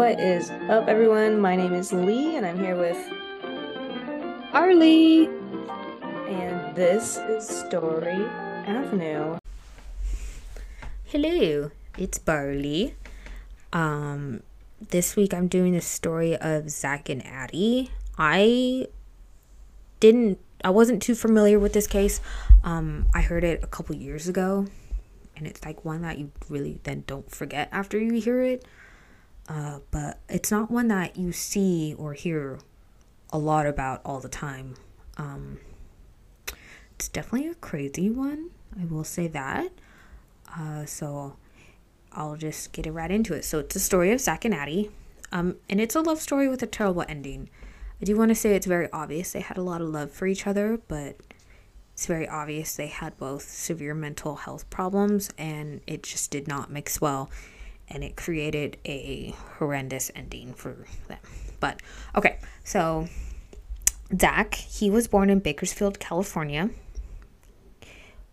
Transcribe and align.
What 0.00 0.18
is 0.18 0.48
up, 0.70 0.88
everyone? 0.88 1.42
My 1.42 1.54
name 1.54 1.74
is 1.74 1.92
Lee, 1.92 2.34
and 2.36 2.46
I'm 2.46 2.58
here 2.58 2.74
with 2.74 2.96
Arlie. 4.54 5.26
And 6.26 6.74
this 6.74 7.18
is 7.18 7.46
Story 7.46 8.24
Avenue. 8.64 9.36
Hello, 11.04 11.70
it's 11.98 12.16
Barley. 12.16 12.94
Um, 13.74 14.42
this 14.88 15.16
week 15.16 15.34
I'm 15.34 15.48
doing 15.48 15.74
the 15.74 15.82
story 15.82 16.34
of 16.34 16.70
Zach 16.70 17.10
and 17.10 17.22
Addie. 17.26 17.90
I 18.16 18.86
didn't, 20.00 20.38
I 20.64 20.70
wasn't 20.70 21.02
too 21.02 21.14
familiar 21.14 21.58
with 21.58 21.74
this 21.74 21.86
case. 21.86 22.22
Um, 22.64 23.04
I 23.14 23.20
heard 23.20 23.44
it 23.44 23.62
a 23.62 23.66
couple 23.66 23.94
years 23.94 24.28
ago, 24.28 24.64
and 25.36 25.46
it's 25.46 25.62
like 25.62 25.84
one 25.84 26.00
that 26.00 26.16
you 26.16 26.32
really 26.48 26.80
then 26.84 27.04
don't 27.06 27.30
forget 27.30 27.68
after 27.70 27.98
you 27.98 28.14
hear 28.14 28.40
it. 28.40 28.64
Uh, 29.50 29.80
but 29.90 30.20
it's 30.28 30.52
not 30.52 30.70
one 30.70 30.86
that 30.86 31.16
you 31.16 31.32
see 31.32 31.92
or 31.98 32.12
hear 32.12 32.60
a 33.32 33.38
lot 33.38 33.66
about 33.66 34.00
all 34.04 34.20
the 34.20 34.28
time. 34.28 34.76
Um, 35.16 35.58
it's 36.94 37.08
definitely 37.08 37.48
a 37.48 37.56
crazy 37.56 38.10
one. 38.10 38.50
I 38.80 38.84
will 38.84 39.02
say 39.02 39.26
that. 39.26 39.72
Uh, 40.56 40.84
so 40.84 41.36
I'll 42.12 42.36
just 42.36 42.70
get 42.70 42.86
it 42.86 42.92
right 42.92 43.10
into 43.10 43.34
it. 43.34 43.44
So 43.44 43.58
it's 43.58 43.74
a 43.74 43.80
story 43.80 44.12
of 44.12 44.20
Zach 44.20 44.44
and 44.44 44.54
Addie, 44.54 44.90
um, 45.32 45.56
and 45.68 45.80
it's 45.80 45.96
a 45.96 46.00
love 46.00 46.20
story 46.20 46.48
with 46.48 46.62
a 46.62 46.66
terrible 46.68 47.04
ending. 47.08 47.50
I 48.00 48.04
do 48.04 48.16
want 48.16 48.28
to 48.28 48.36
say 48.36 48.54
it's 48.54 48.66
very 48.66 48.88
obvious 48.92 49.32
they 49.32 49.40
had 49.40 49.58
a 49.58 49.62
lot 49.62 49.80
of 49.80 49.88
love 49.88 50.12
for 50.12 50.28
each 50.28 50.46
other, 50.46 50.80
but 50.86 51.16
it's 51.92 52.06
very 52.06 52.28
obvious 52.28 52.76
they 52.76 52.86
had 52.86 53.18
both 53.18 53.42
severe 53.42 53.94
mental 53.94 54.36
health 54.36 54.70
problems, 54.70 55.30
and 55.36 55.80
it 55.88 56.04
just 56.04 56.30
did 56.30 56.46
not 56.46 56.70
mix 56.70 57.00
well 57.00 57.30
and 57.90 58.04
it 58.04 58.16
created 58.16 58.76
a 58.84 59.34
horrendous 59.58 60.10
ending 60.14 60.54
for 60.54 60.86
them. 61.08 61.18
But 61.58 61.82
okay, 62.16 62.38
so 62.64 63.08
Zach, 64.18 64.54
he 64.54 64.90
was 64.90 65.08
born 65.08 65.30
in 65.30 65.40
Bakersfield, 65.40 66.00
California. 66.00 66.70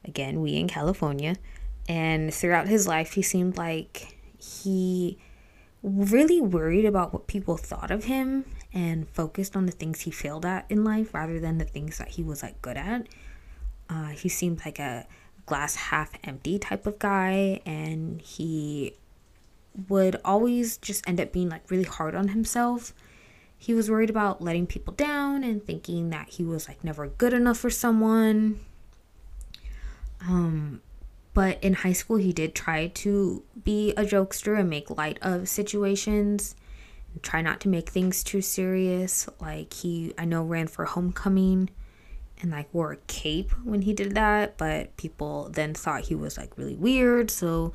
Again, 0.05 0.41
we 0.41 0.55
in 0.55 0.67
California. 0.67 1.35
And 1.89 2.33
throughout 2.33 2.67
his 2.67 2.87
life, 2.87 3.13
he 3.13 3.21
seemed 3.21 3.57
like 3.57 4.15
he 4.37 5.17
really 5.83 6.41
worried 6.41 6.85
about 6.85 7.13
what 7.13 7.27
people 7.27 7.57
thought 7.57 7.91
of 7.91 8.05
him 8.05 8.45
and 8.73 9.07
focused 9.09 9.55
on 9.55 9.65
the 9.65 9.71
things 9.71 10.01
he 10.01 10.11
failed 10.11 10.45
at 10.45 10.65
in 10.69 10.83
life 10.83 11.13
rather 11.13 11.39
than 11.39 11.57
the 11.57 11.65
things 11.65 11.97
that 11.97 12.09
he 12.09 12.23
was 12.23 12.43
like 12.43 12.61
good 12.61 12.77
at. 12.77 13.07
Uh, 13.89 14.07
he 14.07 14.27
seemed 14.27 14.63
like 14.65 14.79
a 14.79 15.07
glass 15.45 15.75
half 15.75 16.11
empty 16.25 16.59
type 16.59 16.85
of 16.85 16.99
guy 16.99 17.61
and 17.65 18.21
he 18.21 18.93
would 19.89 20.19
always 20.25 20.77
just 20.77 21.07
end 21.07 21.19
up 21.19 21.31
being 21.31 21.49
like 21.49 21.69
really 21.69 21.83
hard 21.83 22.15
on 22.15 22.29
himself. 22.29 22.93
He 23.57 23.73
was 23.73 23.89
worried 23.89 24.09
about 24.09 24.41
letting 24.41 24.67
people 24.67 24.93
down 24.93 25.43
and 25.43 25.63
thinking 25.63 26.09
that 26.11 26.29
he 26.29 26.43
was 26.43 26.67
like 26.67 26.83
never 26.83 27.07
good 27.07 27.33
enough 27.33 27.57
for 27.57 27.69
someone. 27.69 28.59
Um, 30.21 30.81
but 31.33 31.63
in 31.63 31.73
high 31.73 31.93
school, 31.93 32.17
he 32.17 32.33
did 32.33 32.55
try 32.55 32.87
to 32.87 33.43
be 33.63 33.91
a 33.91 34.03
jokester 34.03 34.59
and 34.59 34.69
make 34.69 34.89
light 34.89 35.19
of 35.21 35.47
situations 35.47 36.55
try 37.21 37.41
not 37.41 37.59
to 37.61 37.69
make 37.69 37.89
things 37.89 38.23
too 38.23 38.41
serious. 38.41 39.27
Like, 39.39 39.73
he, 39.73 40.13
I 40.17 40.25
know, 40.25 40.43
ran 40.43 40.67
for 40.67 40.85
homecoming 40.85 41.69
and 42.41 42.51
like 42.51 42.71
wore 42.73 42.93
a 42.93 42.97
cape 43.07 43.51
when 43.63 43.81
he 43.81 43.93
did 43.93 44.15
that, 44.15 44.57
but 44.57 44.95
people 44.97 45.49
then 45.49 45.73
thought 45.73 46.01
he 46.01 46.15
was 46.15 46.37
like 46.37 46.57
really 46.57 46.75
weird. 46.75 47.31
So, 47.31 47.73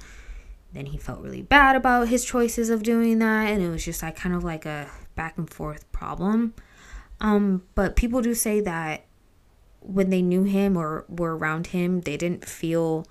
then 0.73 0.87
he 0.87 0.99
felt 0.99 1.21
really 1.21 1.43
bad 1.43 1.77
about 1.77 2.09
his 2.09 2.25
choices 2.25 2.71
of 2.71 2.83
doing 2.83 3.19
that, 3.19 3.51
and 3.51 3.63
it 3.63 3.69
was 3.69 3.85
just 3.85 4.03
like 4.03 4.17
kind 4.17 4.35
of 4.35 4.43
like 4.43 4.65
a 4.65 4.89
back 5.15 5.37
and 5.37 5.49
forth 5.49 5.91
problem. 5.93 6.55
Um, 7.21 7.63
but 7.75 7.95
people 7.95 8.23
do 8.23 8.35
say 8.35 8.61
that 8.61 9.05
when 9.81 10.11
they 10.11 10.23
knew 10.23 10.45
him 10.45 10.77
or 10.77 11.05
were 11.09 11.37
around 11.37 11.69
him, 11.69 12.01
they 12.01 12.17
didn't 12.17 12.49
feel 12.49 13.07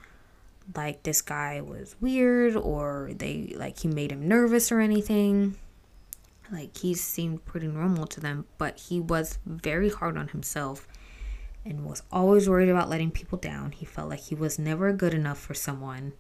like 0.76 1.04
this 1.04 1.22
guy 1.22 1.62
was 1.62 1.96
weird 2.00 2.56
or 2.56 3.12
they 3.14 3.54
like 3.58 3.80
he 3.80 3.88
made 3.88 4.12
him 4.12 4.28
nervous 4.28 4.72
or 4.72 4.80
anything. 4.80 5.56
Like 6.52 6.78
he 6.78 6.94
seemed 6.94 7.46
pretty 7.46 7.68
normal 7.68 8.08
to 8.08 8.20
them, 8.20 8.46
but 8.58 8.78
he 8.78 9.00
was 9.00 9.38
very 9.46 9.90
hard 9.90 10.18
on 10.18 10.30
himself 10.30 10.88
and 11.64 11.86
was 11.86 12.04
always 12.12 12.50
worried 12.50 12.70
about 12.70 12.90
letting 12.90 13.12
people 13.12 13.38
down. 13.38 13.72
He 13.72 13.86
felt 13.86 14.10
like 14.10 14.22
he 14.22 14.36
was 14.36 14.58
never 14.58 14.92
good 14.92 15.14
enough 15.14 15.40
for 15.40 15.54
someone 15.54 16.14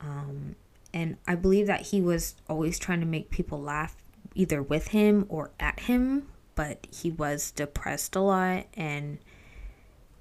um, 0.00 0.56
and 0.92 1.16
I 1.26 1.34
believe 1.34 1.66
that 1.66 1.88
he 1.88 2.00
was 2.00 2.34
always 2.48 2.78
trying 2.78 3.00
to 3.00 3.06
make 3.06 3.30
people 3.30 3.60
laugh 3.60 3.96
either 4.34 4.62
with 4.62 4.88
him 4.88 5.26
or 5.28 5.50
at 5.60 5.80
him, 5.80 6.28
but 6.54 6.86
he 6.90 7.10
was 7.10 7.50
depressed 7.52 8.16
a 8.16 8.20
lot. 8.20 8.66
And, 8.74 9.18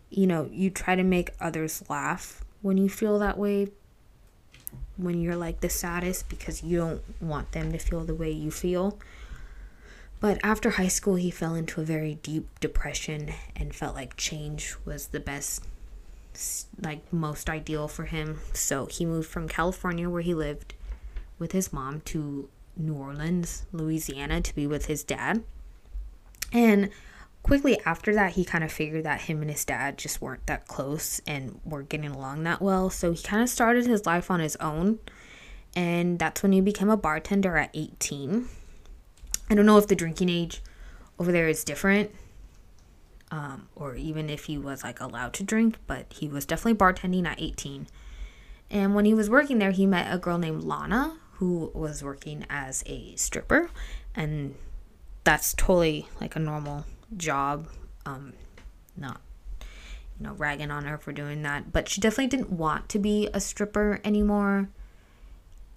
you 0.10 0.28
know, 0.28 0.50
you 0.52 0.70
try 0.70 0.96
to 0.96 1.04
make 1.04 1.32
others 1.40 1.84
laugh 1.90 2.44
when 2.62 2.78
you 2.78 2.90
feel 2.90 3.20
that 3.20 3.38
way, 3.38 3.70
when 4.98 5.22
you're 5.22 5.36
like 5.36 5.62
the 5.62 5.70
saddest, 5.70 6.30
because 6.30 6.64
you 6.64 6.78
don't 6.78 7.22
want 7.22 7.52
them 7.54 7.72
to 7.72 7.78
feel 7.78 8.04
the 8.04 8.16
way 8.16 8.32
you 8.32 8.52
feel. 8.52 9.00
But 10.20 10.40
after 10.44 10.72
high 10.72 10.90
school, 10.90 11.16
he 11.16 11.32
fell 11.32 11.56
into 11.56 11.80
a 11.80 11.86
very 11.86 12.16
deep 12.16 12.60
depression 12.60 13.34
and 13.56 13.74
felt 13.74 13.96
like 13.96 14.18
change 14.18 14.76
was 14.84 15.08
the 15.08 15.20
best 15.22 15.64
like 16.82 17.12
most 17.12 17.50
ideal 17.50 17.88
for 17.88 18.06
him. 18.06 18.40
So 18.54 18.86
he 18.86 19.06
moved 19.06 19.30
from 19.30 19.48
California 19.48 20.10
where 20.10 20.22
he 20.22 20.34
lived 20.34 20.74
with 21.38 21.52
his 21.52 21.72
mom 21.74 22.02
to 22.02 22.50
New 22.76 22.94
Orleans, 22.96 23.66
Louisiana 23.72 24.42
to 24.42 24.56
be 24.56 24.68
with 24.68 24.86
his 24.86 25.04
dad. 25.04 25.44
And 26.52 26.90
quickly 27.44 27.80
after 27.86 28.14
that, 28.14 28.34
he 28.34 28.46
kind 28.46 28.64
of 28.64 28.72
figured 28.72 29.04
that 29.06 29.22
him 29.22 29.42
and 29.42 29.52
his 29.52 29.66
dad 29.66 29.98
just 29.98 30.22
weren't 30.22 30.46
that 30.48 30.68
close 30.68 31.22
and 31.28 31.60
weren't 31.64 31.90
getting 31.90 32.12
along 32.12 32.44
that 32.44 32.62
well. 32.62 32.90
So 32.90 33.12
he 33.12 33.22
kind 33.22 33.44
of 33.44 33.50
started 33.50 33.86
his 33.86 34.06
life 34.06 34.32
on 34.32 34.40
his 34.40 34.56
own. 34.58 35.00
And 35.76 36.18
that's 36.20 36.42
when 36.42 36.52
he 36.52 36.62
became 36.62 36.90
a 36.90 36.98
bartender 36.98 37.56
at 37.58 37.70
18. 37.74 38.48
I 39.50 39.56
don't 39.56 39.66
know 39.66 39.78
if 39.78 39.88
the 39.88 39.96
drinking 39.96 40.30
age 40.30 40.62
over 41.20 41.32
there 41.32 41.48
is 41.48 41.64
different 41.64 42.12
um, 43.32 43.70
or 43.76 43.96
even 43.96 44.30
if 44.30 44.46
he 44.46 44.58
was 44.58 44.84
like 44.84 45.00
allowed 45.00 45.34
to 45.34 45.44
drink, 45.44 45.78
but 45.88 46.06
he 46.10 46.28
was 46.28 46.46
definitely 46.46 46.78
bartending 46.78 47.26
at 47.26 47.42
18. 47.42 47.88
And 48.72 48.96
when 48.96 49.06
he 49.06 49.14
was 49.14 49.30
working 49.30 49.60
there, 49.60 49.72
he 49.72 49.86
met 49.86 50.14
a 50.14 50.18
girl 50.18 50.38
named 50.38 50.64
Lana 50.64 51.18
who 51.34 51.72
was 51.74 52.04
working 52.04 52.46
as 52.50 52.84
a 52.86 53.16
stripper, 53.16 53.70
and 54.14 54.56
that's 55.24 55.54
totally 55.54 56.08
like 56.20 56.36
a 56.36 56.40
normal 56.40 56.86
job. 57.16 57.70
Um, 58.06 58.34
not 58.98 59.22
you 60.20 60.28
know 60.28 60.34
ragging 60.34 60.70
on 60.70 60.86
her 60.86 60.98
for 60.98 61.12
doing 61.12 61.42
that, 61.44 61.72
but 61.72 61.88
she 61.88 62.02
definitely 62.02 62.28
didn't 62.28 62.52
want 62.52 62.90
to 62.90 63.00
be 63.00 63.30
a 63.34 63.40
stripper 63.40 64.02
anymore. 64.04 64.70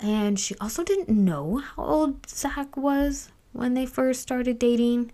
And 0.01 0.39
she 0.39 0.57
also 0.61 0.83
didn't 0.83 1.09
know 1.09 1.59
how 1.59 1.85
old 1.85 2.29
Zach 2.29 2.77
was 2.77 3.31
when 3.53 3.75
they 3.75 3.87
first 3.87 4.21
started 4.21 4.59
dating. 4.59 5.13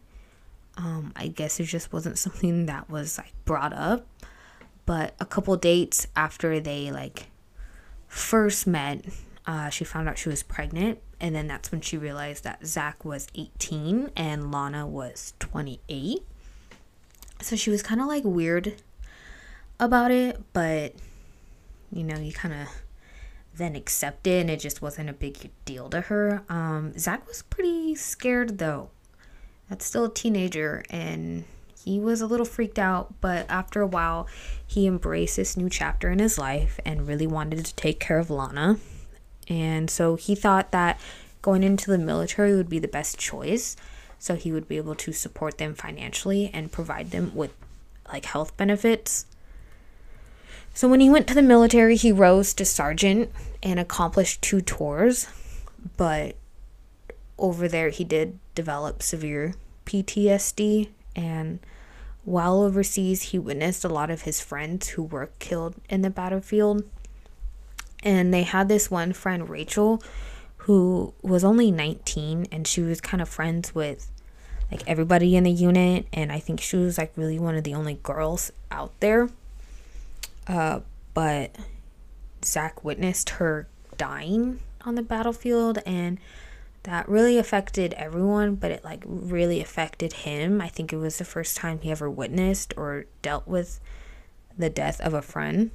Um, 0.78 1.12
I 1.16 1.27
guess 1.27 1.59
it 1.61 1.65
just 1.65 1.93
wasn't 1.93 2.16
something 2.27 2.66
that 2.66 2.89
was 2.89 3.19
like 3.19 3.34
brought 3.44 3.75
up. 3.75 4.06
But 4.87 5.15
a 5.21 5.27
couple 5.27 5.55
dates 5.56 6.06
after 6.16 6.61
they 6.61 6.91
like 6.91 7.27
first 8.06 8.66
met, 8.66 9.05
uh, 9.47 9.69
she 9.69 9.84
found 9.84 10.09
out 10.09 10.16
she 10.16 10.31
was 10.31 10.43
pregnant, 10.43 11.00
and 11.21 11.34
then 11.34 11.47
that's 11.47 11.71
when 11.71 11.83
she 11.83 11.99
realized 11.99 12.44
that 12.44 12.65
Zach 12.65 13.05
was 13.05 13.27
18 13.34 14.12
and 14.16 14.50
Lana 14.50 14.87
was 14.87 15.34
28. 15.41 16.21
So 17.41 17.55
she 17.55 17.71
was 17.71 17.83
kind 17.83 18.01
of 18.01 18.07
like 18.07 18.24
weird 18.24 18.77
about 19.78 20.10
it, 20.10 20.41
but 20.53 20.95
you 21.92 22.04
know, 22.04 22.19
you 22.19 22.33
kind 22.33 22.54
of 22.54 22.69
then 23.54 23.74
accept 23.74 24.27
it, 24.27 24.41
and 24.41 24.51
it 24.51 24.60
just 24.60 24.81
wasn't 24.81 25.10
a 25.10 25.15
big 25.15 25.51
deal 25.65 25.91
to 25.91 26.03
her. 26.03 26.45
Um, 26.48 26.97
Zach 26.98 27.27
was 27.27 27.42
pretty 27.42 27.95
scared 27.95 28.57
though 28.59 28.91
that's 29.68 29.84
still 29.84 30.06
a 30.06 30.12
teenager 30.12 30.84
and 30.91 31.44
he 31.84 31.98
was 31.98 32.20
a 32.20 32.26
little 32.26 32.44
freaked 32.44 32.78
out, 32.78 33.15
but 33.20 33.47
after 33.48 33.80
a 33.80 33.86
while, 33.86 34.26
he 34.66 34.86
embraced 34.86 35.36
this 35.36 35.56
new 35.56 35.70
chapter 35.70 36.10
in 36.10 36.18
his 36.18 36.36
life 36.36 36.78
and 36.84 37.06
really 37.06 37.26
wanted 37.26 37.65
to 37.65 37.74
take 37.76 37.98
care 37.98 38.18
of 38.18 38.30
Lana. 38.30 38.78
And 39.48 39.88
so 39.91 40.16
he 40.16 40.34
thought 40.34 40.70
that 40.72 41.00
going 41.41 41.62
into 41.62 41.91
the 41.91 41.97
military 41.97 42.54
would 42.54 42.68
be 42.68 42.78
the 42.78 42.88
best 42.88 43.16
choice. 43.18 43.74
So 44.18 44.34
he 44.34 44.53
would 44.53 44.68
be 44.68 44.76
able 44.76 44.97
to 44.97 45.12
support 45.12 45.56
them 45.59 45.74
financially 45.74 46.50
and 46.53 46.72
provide 46.72 47.10
them 47.10 47.34
with 47.34 47.53
like 48.12 48.26
health 48.26 48.56
benefits. 48.56 49.24
So 50.74 50.88
when 50.88 51.00
he 51.00 51.09
went 51.09 51.26
to 51.28 51.34
the 51.34 51.42
military, 51.42 51.97
he 51.97 52.12
rose 52.12 52.53
to 52.54 52.64
sergeant 52.64 53.32
and 53.62 53.80
accomplished 53.80 54.42
two 54.42 54.60
tours, 54.60 55.28
but 55.97 56.36
over 57.38 57.66
there 57.66 57.88
he 57.91 58.04
did 58.04 58.38
develop 58.59 59.05
severe 59.05 59.55
PTSD 59.87 60.89
and 61.15 61.60
while 62.25 62.60
overseas 62.60 63.31
he 63.31 63.39
witnessed 63.39 63.84
a 63.84 63.89
lot 63.89 64.10
of 64.10 64.22
his 64.22 64.41
friends 64.41 64.89
who 64.89 65.05
were 65.05 65.31
killed 65.39 65.77
in 65.89 66.03
the 66.03 66.10
battlefield 66.10 66.83
and 68.03 68.34
they 68.34 68.43
had 68.43 68.69
this 68.69 68.91
one 68.91 69.13
friend 69.13 69.49
Rachel 69.49 70.03
who 70.63 71.15
was 71.22 71.45
only 71.45 71.71
19 71.71 72.49
and 72.51 72.66
she 72.66 72.81
was 72.81 73.01
kind 73.01 73.22
of 73.22 73.28
friends 73.28 73.77
with 73.77 74.10
like 74.72 74.83
everybody 74.89 75.37
in 75.37 75.45
the 75.45 75.53
unit 75.53 76.07
and 76.13 76.33
I 76.33 76.41
think 76.41 76.60
she 76.60 76.77
was 76.77 76.99
like 76.99 77.13
really 77.15 77.39
one 77.39 77.55
of 77.55 77.63
the 77.63 77.75
only 77.75 78.01
girls 78.03 78.51
out 78.72 78.99
there. 78.99 79.28
Uh, 80.49 80.81
but 81.15 81.55
Zach 82.45 82.83
witnessed 82.83 83.31
her 83.31 83.69
dying 83.97 84.59
on 84.84 84.97
the 84.97 85.03
battlefield 85.03 85.78
and 85.87 86.19
that 86.84 87.09
really 87.09 87.39
affected 87.39 87.95
everyone, 87.95 88.54
but 88.54 88.71
it 88.71 88.84
like 88.84 89.03
really 89.07 89.60
affected 89.60 90.13
him. 90.13 90.60
I 90.60 90.69
think 90.69 90.92
it 90.92 90.97
was 90.97 91.19
the 91.19 91.25
first 91.25 91.57
time 91.57 91.80
he 91.80 91.91
ever 91.91 92.09
witnessed 92.09 92.75
or 92.77 93.07
dealt 93.22 93.47
with 93.47 93.80
the 94.57 94.71
death 94.71 95.01
of 95.01 95.15
a 95.15 95.22
friend. 95.22 95.71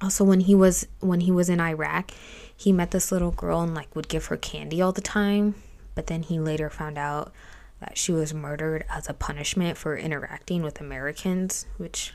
Also 0.00 0.24
when 0.24 0.40
he 0.40 0.54
was 0.54 0.86
when 1.00 1.20
he 1.20 1.30
was 1.30 1.48
in 1.48 1.60
Iraq, 1.60 2.10
he 2.56 2.72
met 2.72 2.90
this 2.90 3.12
little 3.12 3.30
girl 3.30 3.60
and 3.60 3.74
like 3.74 3.94
would 3.94 4.08
give 4.08 4.26
her 4.26 4.36
candy 4.36 4.82
all 4.82 4.92
the 4.92 5.00
time, 5.00 5.54
but 5.94 6.08
then 6.08 6.22
he 6.22 6.38
later 6.38 6.68
found 6.68 6.98
out 6.98 7.32
that 7.80 7.96
she 7.96 8.12
was 8.12 8.34
murdered 8.34 8.84
as 8.90 9.08
a 9.08 9.14
punishment 9.14 9.76
for 9.76 9.96
interacting 9.96 10.62
with 10.62 10.80
Americans, 10.80 11.66
which 11.76 12.14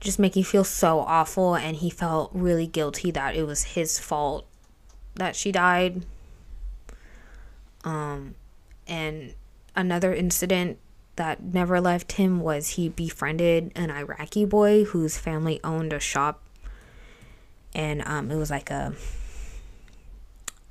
just 0.00 0.18
make 0.18 0.34
you 0.34 0.44
feel 0.44 0.64
so 0.64 1.00
awful 1.00 1.54
and 1.54 1.76
he 1.76 1.88
felt 1.88 2.30
really 2.34 2.66
guilty 2.66 3.10
that 3.10 3.36
it 3.36 3.46
was 3.46 3.62
his 3.62 3.98
fault 3.98 4.46
that 5.14 5.36
she 5.36 5.52
died 5.52 6.02
um, 7.84 8.34
and 8.86 9.34
another 9.74 10.14
incident 10.14 10.78
that 11.16 11.42
never 11.42 11.80
left 11.80 12.12
him 12.12 12.40
was 12.40 12.70
he 12.70 12.88
befriended 12.88 13.70
an 13.74 13.90
Iraqi 13.90 14.44
boy 14.44 14.84
whose 14.84 15.18
family 15.18 15.60
owned 15.62 15.92
a 15.92 16.00
shop, 16.00 16.42
and 17.74 18.02
um, 18.06 18.30
it 18.30 18.36
was 18.36 18.50
like 18.50 18.70
a 18.70 18.94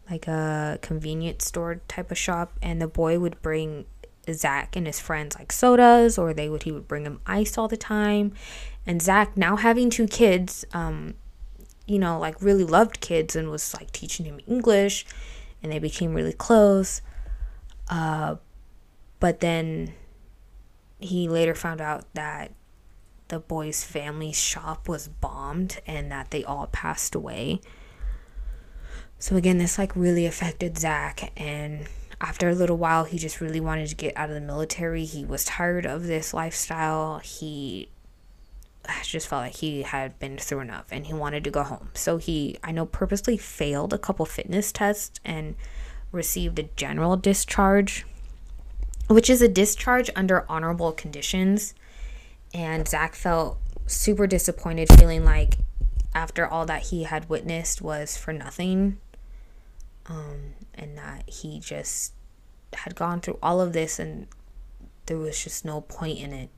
like 0.09 0.27
a 0.27 0.77
convenience 0.81 1.45
store 1.45 1.81
type 1.87 2.11
of 2.11 2.17
shop, 2.17 2.53
and 2.61 2.81
the 2.81 2.87
boy 2.87 3.19
would 3.19 3.41
bring 3.41 3.85
Zach 4.29 4.75
and 4.75 4.87
his 4.87 4.99
friends 4.99 5.37
like 5.37 5.51
sodas, 5.51 6.17
or 6.17 6.33
they 6.33 6.49
would 6.49 6.63
he 6.63 6.71
would 6.71 6.87
bring 6.87 7.05
him 7.05 7.21
ice 7.25 7.57
all 7.57 7.67
the 7.67 7.77
time, 7.77 8.33
and 8.85 9.01
Zach 9.01 9.37
now 9.37 9.55
having 9.57 9.89
two 9.89 10.07
kids, 10.07 10.65
um, 10.73 11.13
you 11.85 11.99
know, 11.99 12.19
like 12.19 12.41
really 12.41 12.63
loved 12.63 12.99
kids 12.99 13.35
and 13.35 13.49
was 13.51 13.73
like 13.75 13.91
teaching 13.91 14.25
him 14.25 14.39
English 14.47 15.05
and 15.61 15.71
they 15.71 15.79
became 15.79 16.13
really 16.13 16.33
close. 16.33 17.01
Uh, 17.89 18.35
but 19.19 19.39
then 19.39 19.93
he 20.99 21.27
later 21.27 21.55
found 21.55 21.81
out 21.81 22.05
that 22.13 22.51
the 23.27 23.39
boy's 23.39 23.83
family 23.83 24.33
shop 24.33 24.87
was 24.87 25.07
bombed 25.07 25.79
and 25.87 26.11
that 26.11 26.31
they 26.31 26.43
all 26.43 26.67
passed 26.67 27.15
away. 27.15 27.61
So 29.17 29.35
again, 29.35 29.57
this 29.57 29.77
like 29.77 29.95
really 29.95 30.25
affected 30.25 30.77
Zach 30.77 31.31
and 31.37 31.87
after 32.19 32.49
a 32.49 32.55
little 32.55 32.77
while 32.77 33.03
he 33.03 33.17
just 33.17 33.41
really 33.41 33.59
wanted 33.59 33.87
to 33.87 33.95
get 33.95 34.15
out 34.17 34.29
of 34.29 34.35
the 34.35 34.41
military. 34.41 35.05
He 35.05 35.25
was 35.25 35.45
tired 35.45 35.85
of 35.85 36.03
this 36.03 36.33
lifestyle. 36.33 37.19
He 37.19 37.89
just 39.03 39.27
felt 39.27 39.43
like 39.43 39.57
he 39.57 39.83
had 39.83 40.17
been 40.19 40.37
through 40.37 40.61
enough 40.61 40.87
and 40.91 41.05
he 41.07 41.13
wanted 41.13 41.43
to 41.43 41.51
go 41.51 41.63
home. 41.63 41.89
So 41.93 42.17
he, 42.17 42.57
I 42.63 42.71
know, 42.71 42.85
purposely 42.85 43.37
failed 43.37 43.93
a 43.93 43.97
couple 43.97 44.25
fitness 44.25 44.71
tests 44.71 45.19
and 45.23 45.55
received 46.11 46.59
a 46.59 46.63
general 46.75 47.17
discharge, 47.17 48.05
which 49.07 49.29
is 49.29 49.41
a 49.41 49.47
discharge 49.47 50.09
under 50.15 50.45
honorable 50.49 50.91
conditions. 50.91 51.73
And 52.53 52.87
Zach 52.87 53.15
felt 53.15 53.57
super 53.87 54.27
disappointed, 54.27 54.89
feeling 54.97 55.23
like 55.23 55.57
after 56.13 56.45
all 56.45 56.65
that 56.65 56.83
he 56.83 57.03
had 57.03 57.29
witnessed 57.29 57.81
was 57.81 58.17
for 58.17 58.33
nothing. 58.33 58.97
Um, 60.07 60.55
and 60.73 60.97
that 60.97 61.29
he 61.29 61.59
just 61.59 62.13
had 62.73 62.95
gone 62.95 63.21
through 63.21 63.37
all 63.43 63.61
of 63.61 63.73
this 63.73 63.99
and 63.99 64.27
there 65.05 65.17
was 65.17 65.43
just 65.43 65.65
no 65.65 65.81
point 65.81 66.19
in 66.19 66.33
it. 66.33 66.49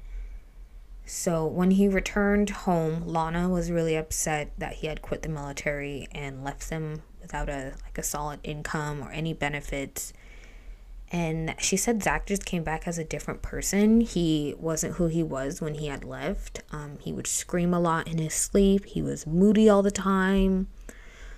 So 1.05 1.45
when 1.45 1.71
he 1.71 1.87
returned 1.87 2.49
home, 2.49 3.03
Lana 3.05 3.49
was 3.49 3.71
really 3.71 3.95
upset 3.95 4.51
that 4.57 4.75
he 4.75 4.87
had 4.87 5.01
quit 5.01 5.21
the 5.21 5.29
military 5.29 6.07
and 6.11 6.43
left 6.43 6.69
them 6.69 7.01
without 7.21 7.49
a 7.49 7.73
like 7.83 7.97
a 7.97 8.03
solid 8.03 8.39
income 8.43 9.01
or 9.01 9.11
any 9.11 9.33
benefits. 9.33 10.13
And 11.11 11.53
she 11.59 11.77
said 11.77 12.01
Zach 12.01 12.25
just 12.25 12.45
came 12.45 12.63
back 12.63 12.87
as 12.87 12.97
a 12.97 13.03
different 13.03 13.41
person. 13.41 14.01
He 14.01 14.55
wasn't 14.57 14.95
who 14.95 15.07
he 15.07 15.21
was 15.21 15.61
when 15.61 15.75
he 15.75 15.87
had 15.87 16.03
left. 16.03 16.61
Um, 16.71 16.97
he 16.99 17.13
would 17.13 17.27
scream 17.27 17.73
a 17.73 17.79
lot 17.79 18.07
in 18.07 18.17
his 18.17 18.33
sleep. 18.33 18.85
He 18.85 19.01
was 19.01 19.27
moody 19.27 19.69
all 19.69 19.83
the 19.83 19.91
time. 19.91 20.67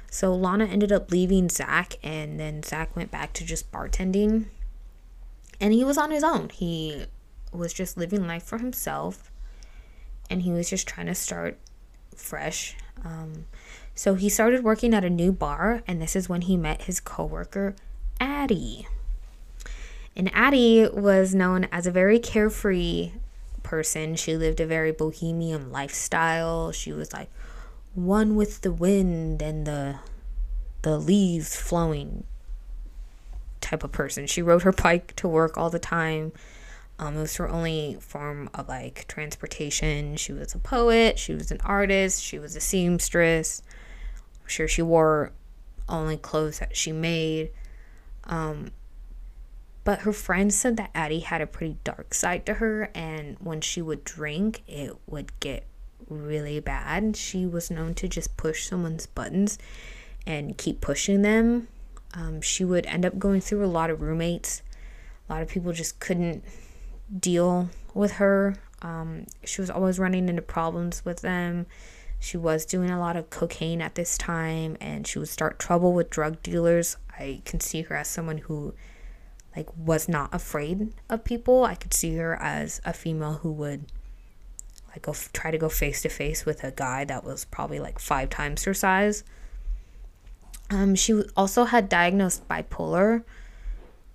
So 0.10 0.34
Lana 0.34 0.64
ended 0.66 0.94
up 0.94 1.12
leaving 1.12 1.50
Zach, 1.50 1.96
and 2.02 2.40
then 2.40 2.64
Zach 2.64 2.96
went 2.96 3.12
back 3.12 3.34
to 3.34 3.44
just 3.44 3.70
bartending. 3.70 4.46
And 5.60 5.74
he 5.74 5.84
was 5.84 5.98
on 5.98 6.12
his 6.12 6.24
own. 6.24 6.50
He 6.50 7.08
was 7.52 7.74
just 7.74 7.98
living 7.98 8.26
life 8.26 8.44
for 8.44 8.60
himself 8.60 9.30
and 10.30 10.42
he 10.42 10.51
was 10.51 10.69
just 10.69 10.88
trying 10.88 11.07
to 11.07 11.16
start 11.16 11.57
fresh. 12.16 12.75
Um, 13.04 13.45
so 13.94 14.16
he 14.16 14.30
started 14.30 14.63
working 14.63 14.94
at 14.94 15.06
a 15.06 15.10
new 15.10 15.31
bar, 15.31 15.81
and 15.88 16.01
this 16.01 16.16
is 16.16 16.27
when 16.27 16.42
he 16.42 16.57
met 16.57 16.83
his 16.83 17.00
coworker, 17.00 17.75
Addie. 18.19 18.88
And 20.16 20.30
Addie 20.33 20.88
was 20.92 21.36
known 21.36 21.68
as 21.72 21.86
a 21.86 21.92
very 21.92 22.19
carefree 22.19 23.12
person. 23.63 24.16
She 24.16 24.38
lived 24.38 24.60
a 24.60 24.66
very 24.66 24.92
bohemian 24.92 25.72
lifestyle. 25.72 26.71
She 26.71 26.94
was 26.94 27.12
like 27.12 27.30
one 27.94 28.36
with 28.36 28.62
the 28.62 28.71
wind 28.71 29.42
and 29.42 29.66
the 29.66 30.00
the 30.83 31.00
leaves 31.00 31.56
flowing 31.56 32.25
type 33.60 33.83
of 33.83 33.92
person. 33.92 34.28
She 34.28 34.42
rode 34.42 34.62
her 34.62 34.71
bike 34.71 35.16
to 35.16 35.28
work 35.28 35.57
all 35.57 35.71
the 35.71 35.80
time. 35.80 36.31
Um, 36.97 37.18
it 37.18 37.21
was 37.21 37.36
her 37.38 37.50
only 37.50 37.97
form 38.00 38.50
of 38.53 38.69
like 38.69 39.06
transportation. 39.07 40.15
She 40.15 40.31
was 40.31 40.56
a 40.56 40.59
poet, 40.59 41.19
she 41.19 41.33
was 41.33 41.51
an 41.51 41.59
artist, 41.65 42.24
she 42.24 42.39
was 42.39 42.56
a 42.56 42.62
seamstress. 42.62 43.62
I'm 44.42 44.47
sure 44.47 44.68
she 44.68 44.81
wore 44.81 45.31
only 45.89 46.18
clothes 46.18 46.59
that 46.59 46.75
she 46.75 46.92
made. 46.92 47.51
Um, 48.24 48.71
but 49.83 50.00
her 50.00 50.13
friends 50.13 50.56
said 50.56 50.77
that 50.77 50.89
Addie 50.95 51.19
had 51.19 51.42
a 51.42 51.47
pretty 51.47 51.77
dark 51.83 52.13
side 52.13 52.45
to 52.47 52.56
her, 52.56 52.89
and 52.95 53.38
when 53.39 53.62
she 53.62 53.81
would 53.83 54.03
drink, 54.03 54.63
it 54.68 54.95
would 55.06 55.40
get 55.40 55.68
really 56.09 56.59
bad. 56.59 57.16
She 57.16 57.45
was 57.45 57.69
known 57.69 57.94
to 57.95 58.07
just 58.07 58.35
push 58.35 58.68
someone's 58.68 59.06
buttons 59.06 59.59
and 60.25 60.57
keep 60.57 60.81
pushing 60.81 61.21
them. 61.21 61.68
Um, 62.16 62.42
she 62.42 62.66
would 62.66 62.85
end 62.87 63.06
up 63.06 63.19
going 63.19 63.42
through 63.42 63.64
a 63.64 63.68
lot 63.68 63.92
of 63.92 64.02
roommates. 64.02 64.64
A 65.30 65.33
lot 65.33 65.42
of 65.44 65.49
people 65.49 65.71
just 65.71 65.99
couldn't 65.99 66.44
deal 67.19 67.69
with 67.94 68.14
her. 68.14 68.56
Um, 68.81 69.26
she 69.44 69.62
was 69.62 69.69
always 69.69 70.00
running 70.00 70.30
into 70.30 70.42
problems 70.42 71.04
with 71.06 71.21
them. 71.21 71.66
She 72.19 72.38
was 72.38 72.66
doing 72.66 72.90
a 72.90 73.00
lot 73.00 73.16
of 73.16 73.30
cocaine 73.30 73.81
at 73.81 73.95
this 73.95 74.18
time 74.18 74.78
and 74.80 75.06
she 75.06 75.19
would 75.19 75.30
start 75.30 75.59
trouble 75.59 75.94
with 75.94 76.09
drug 76.09 76.42
dealers. 76.42 76.97
I 77.18 77.42
can 77.45 77.59
see 77.59 77.83
her 77.83 77.95
as 77.95 78.07
someone 78.07 78.40
who 78.40 78.74
like 79.56 79.69
was 79.78 80.09
not 80.09 80.33
afraid 80.33 80.94
of 81.09 81.24
people. 81.24 81.64
I 81.64 81.76
could 81.76 81.94
see 81.94 82.16
her 82.16 82.35
as 82.42 82.81
a 82.83 82.94
female 82.94 83.35
who 83.35 83.52
would 83.54 83.85
like 84.90 85.04
go 85.04 85.12
f- 85.12 85.31
try 85.33 85.52
to 85.52 85.57
go 85.57 85.69
face 85.69 86.02
to 86.02 86.09
face 86.09 86.45
with 86.45 86.64
a 86.64 86.71
guy 86.71 87.06
that 87.06 87.24
was 87.24 87.45
probably 87.45 87.80
like 87.80 88.00
five 88.00 88.30
times 88.30 88.64
her 88.64 88.74
size. 88.74 89.24
Um, 90.69 90.95
she 90.95 91.21
also 91.38 91.66
had 91.66 91.90
diagnosed 91.90 92.47
bipolar, 92.47 93.24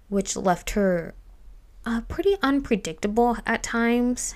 which 0.09 0.37
left 0.37 0.71
her 0.71 1.15
uh, 1.87 2.03
pretty 2.03 2.37
unpredictable 2.43 3.37
at 3.47 3.63
times. 3.63 4.35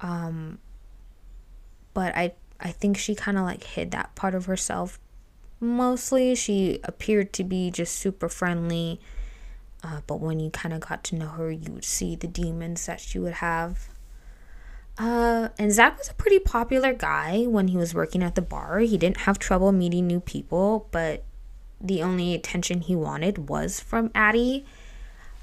Um, 0.00 0.58
but 1.94 2.14
I 2.14 2.34
I 2.60 2.70
think 2.72 2.96
she 2.96 3.14
kind 3.14 3.38
of 3.38 3.44
like 3.44 3.64
hid 3.64 3.90
that 3.92 4.14
part 4.14 4.34
of 4.34 4.46
herself. 4.46 4.98
Mostly, 5.60 6.34
she 6.34 6.80
appeared 6.84 7.32
to 7.34 7.44
be 7.44 7.70
just 7.70 7.96
super 7.96 8.28
friendly. 8.28 9.00
Uh, 9.82 10.00
but 10.06 10.20
when 10.20 10.40
you 10.40 10.50
kind 10.50 10.74
of 10.74 10.80
got 10.80 11.04
to 11.04 11.16
know 11.16 11.28
her, 11.28 11.50
you 11.50 11.72
would 11.72 11.84
see 11.84 12.16
the 12.16 12.26
demons 12.26 12.86
that 12.86 13.00
she 13.00 13.18
would 13.18 13.34
have. 13.34 13.88
Uh, 14.98 15.50
and 15.58 15.70
Zach 15.72 15.96
was 15.96 16.08
a 16.08 16.14
pretty 16.14 16.40
popular 16.40 16.92
guy 16.92 17.44
when 17.44 17.68
he 17.68 17.76
was 17.76 17.94
working 17.94 18.22
at 18.22 18.34
the 18.34 18.42
bar. 18.42 18.80
He 18.80 18.98
didn't 18.98 19.18
have 19.18 19.38
trouble 19.38 19.70
meeting 19.70 20.08
new 20.08 20.18
people, 20.18 20.88
but 20.90 21.22
the 21.80 22.02
only 22.02 22.34
attention 22.34 22.80
he 22.80 22.96
wanted 22.96 23.48
was 23.48 23.78
from 23.78 24.10
Addie. 24.14 24.66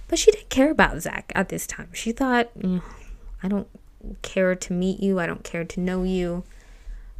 But 0.08 0.20
she 0.20 0.32
didn't 0.32 0.50
care 0.50 0.72
about 0.72 1.02
Zach 1.02 1.32
at 1.36 1.50
this 1.50 1.66
time. 1.66 1.90
She 1.94 2.12
thought, 2.12 2.50
I 3.44 3.48
don't 3.48 3.68
care 4.22 4.54
to 4.56 4.74
meet 4.74 5.00
you, 5.00 5.20
I 5.20 5.26
don't 5.26 5.44
care 5.44 5.64
to 5.64 5.80
know 5.80 6.04
you. 6.04 6.44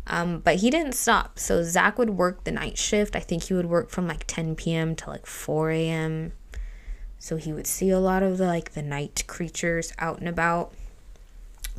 Um, 0.08 0.40
but 0.40 0.58
he 0.58 0.70
didn't 0.70 0.94
stop. 0.94 1.40
So 1.40 1.64
Zach 1.64 1.98
would 1.98 2.12
work 2.12 2.44
the 2.44 2.52
night 2.52 2.78
shift. 2.78 3.16
I 3.16 3.22
think 3.22 3.44
he 3.44 3.56
would 3.56 3.66
work 3.66 3.90
from 3.90 4.08
like 4.08 4.26
10 4.28 4.56
p.m. 4.56 4.96
to 4.98 5.10
like 5.10 5.26
4 5.26 5.72
a.m. 5.72 6.34
So 7.18 7.38
he 7.38 7.52
would 7.52 7.66
see 7.66 7.90
a 7.90 8.00
lot 8.00 8.22
of 8.22 8.38
the 8.38 8.46
like 8.46 8.74
the 8.74 8.84
night 8.84 9.24
creatures 9.26 9.94
out 9.98 10.20
and 10.20 10.30
about. 10.30 10.74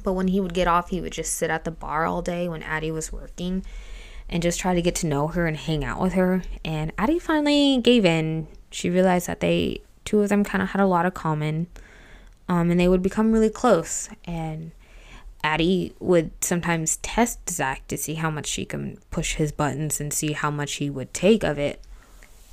But 0.02 0.14
when 0.14 0.26
he 0.28 0.40
would 0.40 0.54
get 0.54 0.66
off, 0.66 0.90
he 0.90 1.00
would 1.00 1.12
just 1.12 1.34
sit 1.34 1.50
at 1.50 1.64
the 1.64 1.70
bar 1.70 2.04
all 2.04 2.20
day 2.20 2.48
when 2.48 2.64
Addie 2.64 2.90
was 2.90 3.12
working. 3.12 3.64
and 4.28 4.42
just 4.42 4.58
try 4.58 4.75
to 4.75 4.82
get 4.82 4.94
to 4.96 5.06
know 5.06 5.28
her 5.28 5.46
and 5.46 5.56
hang 5.56 5.84
out 5.84 6.00
with 6.00 6.14
her. 6.14 6.42
And 6.64 6.92
Addie 6.98 7.18
finally 7.18 7.78
gave 7.80 8.04
in. 8.04 8.48
She 8.70 8.90
realized 8.90 9.28
that 9.28 9.40
they, 9.40 9.82
two 10.06 10.22
of 10.22 10.30
them, 10.30 10.42
kind 10.42 10.62
of 10.62 10.70
had 10.70 10.80
a 10.80 10.86
lot 10.86 11.04
of 11.04 11.12
common, 11.12 11.66
um, 12.48 12.70
and 12.70 12.80
they 12.80 12.88
would 12.88 13.02
become 13.02 13.32
really 13.32 13.50
close. 13.50 14.08
And 14.25 14.70
Addie 15.44 15.92
would 16.00 16.30
sometimes 16.42 16.96
test 16.98 17.50
Zach 17.50 17.86
to 17.88 17.98
see 17.98 18.14
how 18.14 18.30
much 18.30 18.46
she 18.46 18.64
can 18.64 18.98
push 19.10 19.34
his 19.34 19.52
buttons 19.52 20.00
and 20.00 20.12
see 20.12 20.32
how 20.32 20.50
much 20.50 20.75
he 20.75 20.88
would 20.88 21.12
take 21.12 21.44
of 21.44 21.58
it. 21.58 21.82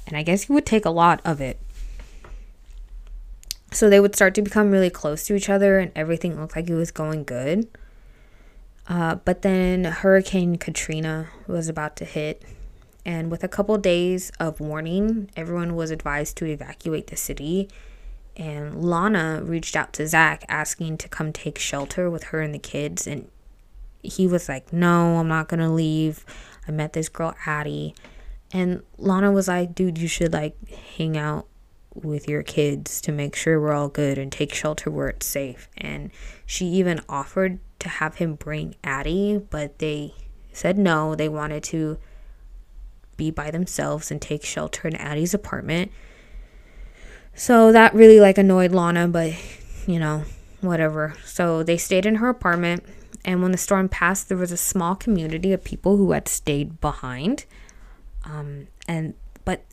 And 0.06 0.18
I 0.18 0.24
guess 0.24 0.44
he 0.44 0.54
would 0.54 0.66
take 0.66 0.84
a 0.84 0.90
lot 0.90 1.22
of 1.24 1.40
it. 1.40 1.60
So 3.72 3.90
they 3.90 4.00
would 4.00 4.16
start 4.16 4.36
to 4.36 4.42
become 4.42 4.70
really 4.70 4.90
close 4.90 5.26
to 5.26 5.36
each 5.36 5.50
other, 5.50 5.80
and 5.80 5.92
everything 5.96 6.40
looked 6.40 6.56
like 6.56 6.70
it 6.70 6.76
was 6.76 6.92
going 6.92 7.24
good. 7.24 7.68
Uh, 8.88 9.16
but 9.16 9.42
then 9.42 9.86
Hurricane 9.86 10.58
Katrina 10.58 11.30
was 11.48 11.70
about 11.70 11.96
to 11.96 12.06
hit, 12.06 12.44
and 13.06 13.30
with 13.30 13.44
a 13.44 13.48
couple 13.48 13.78
days 13.78 14.32
of 14.40 14.60
warning, 14.60 15.30
everyone 15.36 15.76
was 15.76 15.92
advised 15.92 16.38
to 16.38 16.46
evacuate 16.46 17.08
the 17.08 17.18
city. 17.18 17.70
And 18.36 18.84
Lana 18.84 19.42
reached 19.44 19.76
out 19.76 19.94
to 19.94 20.08
Zach 20.08 20.46
asking 20.48 20.98
to 21.00 21.10
come 21.10 21.34
take 21.34 21.60
shelter 21.60 22.10
with 22.10 22.26
her 22.26 22.42
and 22.42 22.54
the 22.54 22.60
kids, 22.60 23.06
and 23.06 23.30
he 24.02 24.28
was 24.28 24.50
like, 24.50 24.72
No, 24.72 25.18
I'm 25.18 25.28
not 25.28 25.48
gonna 25.48 25.74
leave. 25.74 26.26
I 26.68 26.72
met 26.72 26.94
this 26.94 27.10
girl, 27.10 27.36
Addie. 27.46 27.96
And 28.52 28.84
Lana 28.98 29.32
was 29.32 29.48
like, 29.48 29.76
Dude, 29.76 29.98
you 29.98 30.08
should 30.08 30.34
like 30.34 30.56
hang 30.98 31.18
out 31.18 31.48
with 31.94 32.28
your 32.28 32.42
kids 32.42 33.02
to 33.02 33.12
make 33.12 33.36
sure 33.36 33.60
we're 33.60 33.74
all 33.74 33.90
good 33.90 34.18
and 34.18 34.32
take 34.32 34.54
shelter 34.54 34.90
where 34.90 35.10
it's 35.10 35.26
safe. 35.26 35.70
And 35.78 36.10
she 36.46 36.66
even 36.68 37.02
offered 37.08 37.60
to 37.80 37.90
have 37.90 38.16
him 38.16 38.36
bring 38.36 38.76
Addie, 38.84 39.42
but 39.50 39.80
they 39.80 40.16
said 40.52 40.78
no. 40.78 41.16
They 41.16 41.30
wanted 41.30 41.64
to 41.66 42.00
be 43.18 43.32
by 43.32 43.52
themselves 43.52 44.12
and 44.12 44.22
take 44.22 44.44
shelter 44.44 44.88
in 44.88 44.96
Addie's 44.96 45.34
apartment. 45.34 45.92
So 47.36 47.72
that 47.72 47.94
really 47.94 48.20
like 48.20 48.38
annoyed 48.38 48.72
Lana, 48.72 49.08
but 49.08 49.34
you 49.88 50.00
know, 50.00 50.24
whatever. 50.62 51.16
So 51.26 51.64
they 51.64 51.78
stayed 51.78 52.06
in 52.06 52.16
her 52.16 52.30
apartment, 52.30 52.84
and 53.26 53.42
when 53.42 53.52
the 53.52 53.58
storm 53.58 53.90
passed, 53.90 54.30
there 54.30 54.38
was 54.38 54.52
a 54.52 54.58
small 54.58 54.96
community 54.96 55.54
of 55.54 55.64
people 55.64 55.98
who 55.98 56.12
had 56.12 56.28
stayed 56.28 56.80
behind. 56.80 57.46
Um, 58.26 58.68
and 58.88 59.16
but 59.46 59.64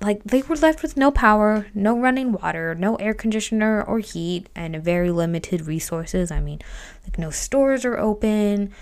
like 0.00 0.22
they 0.24 0.42
were 0.42 0.56
left 0.56 0.82
with 0.82 0.96
no 0.96 1.10
power, 1.10 1.66
no 1.74 1.98
running 1.98 2.32
water, 2.32 2.74
no 2.74 2.96
air 2.96 3.14
conditioner 3.14 3.82
or 3.82 3.98
heat, 3.98 4.48
and 4.54 4.76
very 4.82 5.10
limited 5.10 5.66
resources. 5.66 6.30
I 6.30 6.40
mean, 6.40 6.60
like 7.04 7.18
no 7.18 7.30
stores 7.30 7.84
are 7.84 7.98
open. 7.98 8.72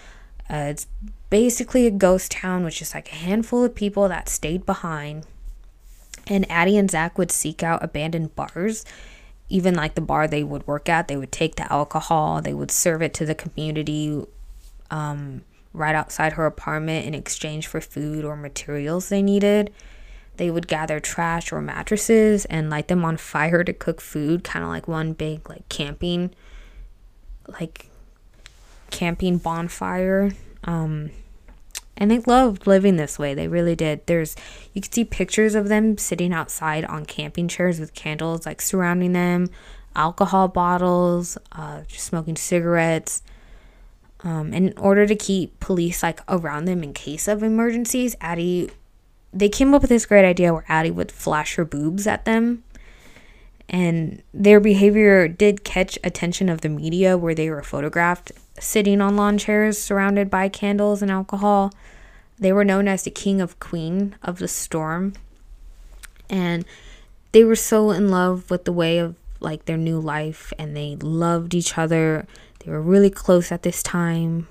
Uh, 0.50 0.68
it's 0.68 0.86
basically 1.30 1.86
a 1.86 1.90
ghost 1.90 2.32
town 2.32 2.64
with 2.64 2.74
just 2.74 2.94
like 2.94 3.10
a 3.10 3.16
handful 3.16 3.64
of 3.64 3.74
people 3.74 4.08
that 4.08 4.28
stayed 4.28 4.66
behind. 4.66 5.26
And 6.26 6.50
Addie 6.50 6.76
and 6.76 6.90
Zach 6.90 7.18
would 7.18 7.30
seek 7.30 7.62
out 7.62 7.82
abandoned 7.82 8.34
bars. 8.34 8.84
Even 9.48 9.74
like 9.74 9.94
the 9.94 10.00
bar 10.00 10.26
they 10.26 10.42
would 10.42 10.66
work 10.66 10.88
at, 10.88 11.08
they 11.08 11.16
would 11.16 11.32
take 11.32 11.56
the 11.56 11.70
alcohol, 11.70 12.40
they 12.40 12.54
would 12.54 12.70
serve 12.70 13.02
it 13.02 13.12
to 13.14 13.26
the 13.26 13.34
community 13.34 14.24
um, 14.90 15.42
right 15.72 15.94
outside 15.94 16.34
her 16.34 16.46
apartment 16.46 17.06
in 17.06 17.14
exchange 17.14 17.66
for 17.66 17.80
food 17.80 18.24
or 18.24 18.36
materials 18.36 19.08
they 19.08 19.22
needed 19.22 19.70
they 20.36 20.50
would 20.50 20.66
gather 20.66 21.00
trash 21.00 21.52
or 21.52 21.60
mattresses 21.60 22.44
and 22.46 22.70
light 22.70 22.88
them 22.88 23.04
on 23.04 23.16
fire 23.16 23.62
to 23.62 23.72
cook 23.72 24.00
food, 24.00 24.42
kind 24.42 24.64
of 24.64 24.68
like 24.70 24.88
one 24.88 25.12
big 25.12 25.48
like 25.48 25.68
camping 25.68 26.34
like 27.60 27.90
camping 28.94 29.38
bonfire. 29.38 30.30
Um 30.62 31.10
and 31.96 32.10
they 32.10 32.18
loved 32.20 32.66
living 32.66 32.96
this 32.96 33.18
way. 33.18 33.34
They 33.34 33.48
really 33.48 33.76
did. 33.76 34.06
There's 34.06 34.34
you 34.72 34.80
can 34.80 34.90
see 34.90 35.04
pictures 35.04 35.54
of 35.54 35.68
them 35.68 35.98
sitting 35.98 36.32
outside 36.32 36.84
on 36.84 37.04
camping 37.04 37.48
chairs 37.48 37.78
with 37.78 37.94
candles 37.94 38.46
like 38.46 38.60
surrounding 38.60 39.12
them, 39.12 39.50
alcohol 39.94 40.48
bottles, 40.48 41.38
uh, 41.52 41.82
just 41.86 42.04
smoking 42.04 42.36
cigarettes. 42.36 43.22
Um, 44.22 44.54
in 44.54 44.72
order 44.78 45.06
to 45.06 45.14
keep 45.14 45.60
police 45.60 46.02
like 46.02 46.20
around 46.28 46.64
them 46.64 46.82
in 46.82 46.94
case 46.94 47.28
of 47.28 47.42
emergencies, 47.42 48.16
Addie 48.20 48.70
they 49.32 49.48
came 49.48 49.74
up 49.74 49.82
with 49.82 49.90
this 49.90 50.06
great 50.06 50.24
idea 50.24 50.52
where 50.52 50.64
Addie 50.68 50.92
would 50.92 51.10
flash 51.10 51.56
her 51.56 51.64
boobs 51.64 52.06
at 52.06 52.24
them. 52.24 52.62
And 53.68 54.22
their 54.32 54.60
behavior 54.60 55.26
did 55.26 55.64
catch 55.64 55.98
attention 56.04 56.48
of 56.48 56.60
the 56.60 56.68
media 56.68 57.18
where 57.18 57.34
they 57.34 57.50
were 57.50 57.62
photographed 57.62 58.30
sitting 58.58 59.00
on 59.00 59.16
lawn 59.16 59.38
chairs 59.38 59.78
surrounded 59.78 60.30
by 60.30 60.48
candles 60.48 61.02
and 61.02 61.10
alcohol. 61.10 61.72
They 62.38 62.52
were 62.52 62.64
known 62.64 62.88
as 62.88 63.02
the 63.02 63.10
king 63.10 63.40
of 63.40 63.60
queen 63.60 64.16
of 64.22 64.38
the 64.38 64.48
storm. 64.48 65.14
And 66.28 66.64
they 67.32 67.44
were 67.44 67.56
so 67.56 67.90
in 67.90 68.10
love 68.10 68.50
with 68.50 68.64
the 68.64 68.72
way 68.72 68.98
of 68.98 69.16
like 69.40 69.66
their 69.66 69.76
new 69.76 70.00
life 70.00 70.52
and 70.58 70.76
they 70.76 70.96
loved 70.96 71.54
each 71.54 71.76
other. 71.76 72.26
They 72.60 72.70
were 72.70 72.80
really 72.80 73.10
close 73.10 73.52
at 73.52 73.62
this 73.62 73.82
time. 73.82 74.48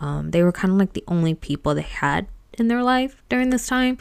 Um, 0.00 0.30
they 0.30 0.42
were 0.42 0.52
kind 0.52 0.72
of 0.72 0.78
like 0.78 0.92
the 0.92 1.04
only 1.08 1.34
people 1.34 1.74
they 1.74 1.82
had 1.82 2.26
in 2.52 2.68
their 2.68 2.82
life 2.82 3.22
during 3.28 3.50
this 3.50 3.66
time. 3.66 3.98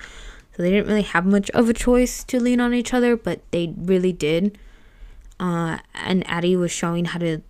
So 0.56 0.64
they 0.64 0.72
didn't 0.72 0.88
really 0.88 1.02
have 1.02 1.26
much 1.26 1.50
of 1.52 1.68
a 1.68 1.74
choice 1.74 2.24
to 2.26 2.40
lean 2.40 2.62
on 2.62 2.74
each 2.74 2.94
other, 2.94 3.18
but 3.18 3.42
they 3.52 3.74
really 3.78 4.14
did. 4.14 4.58
Uh, 5.40 5.80
and 5.94 6.28
Addie 6.30 6.56
was 6.56 6.72
showing 6.72 7.06
how 7.06 7.20
to, 7.20 7.42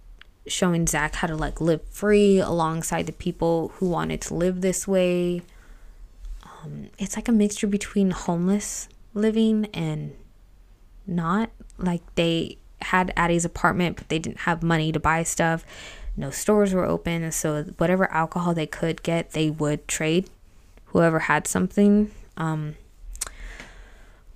showing 0.47 0.87
Zach 0.87 1.15
how 1.15 1.27
to 1.27 1.35
like 1.35 1.59
live 1.59 1.81
free 1.89 2.39
alongside 2.39 3.05
the 3.05 3.11
people 3.11 3.69
who 3.75 3.89
wanted 3.89 4.21
to 4.21 4.33
live 4.33 4.61
this 4.61 4.87
way. 4.87 5.41
Um, 6.43 6.89
it's 6.97 7.15
like 7.15 7.27
a 7.27 7.31
mixture 7.31 7.67
between 7.67 8.11
homeless 8.11 8.87
living 9.13 9.65
and 9.73 10.13
not. 11.07 11.49
Like 11.77 12.01
they 12.15 12.57
had 12.81 13.13
Addie's 13.15 13.45
apartment, 13.45 13.97
but 13.97 14.09
they 14.09 14.19
didn't 14.19 14.41
have 14.41 14.61
money 14.63 14.91
to 14.91 14.99
buy 14.99 15.23
stuff. 15.23 15.65
No 16.17 16.29
stores 16.29 16.73
were 16.73 16.85
open, 16.85 17.29
so 17.31 17.63
whatever 17.77 18.09
alcohol 18.11 18.53
they 18.53 18.67
could 18.67 19.03
get, 19.03 19.31
they 19.31 19.49
would 19.49 19.87
trade 19.87 20.29
whoever 20.85 21.19
had 21.19 21.45
something. 21.47 22.11
Um, 22.37 22.75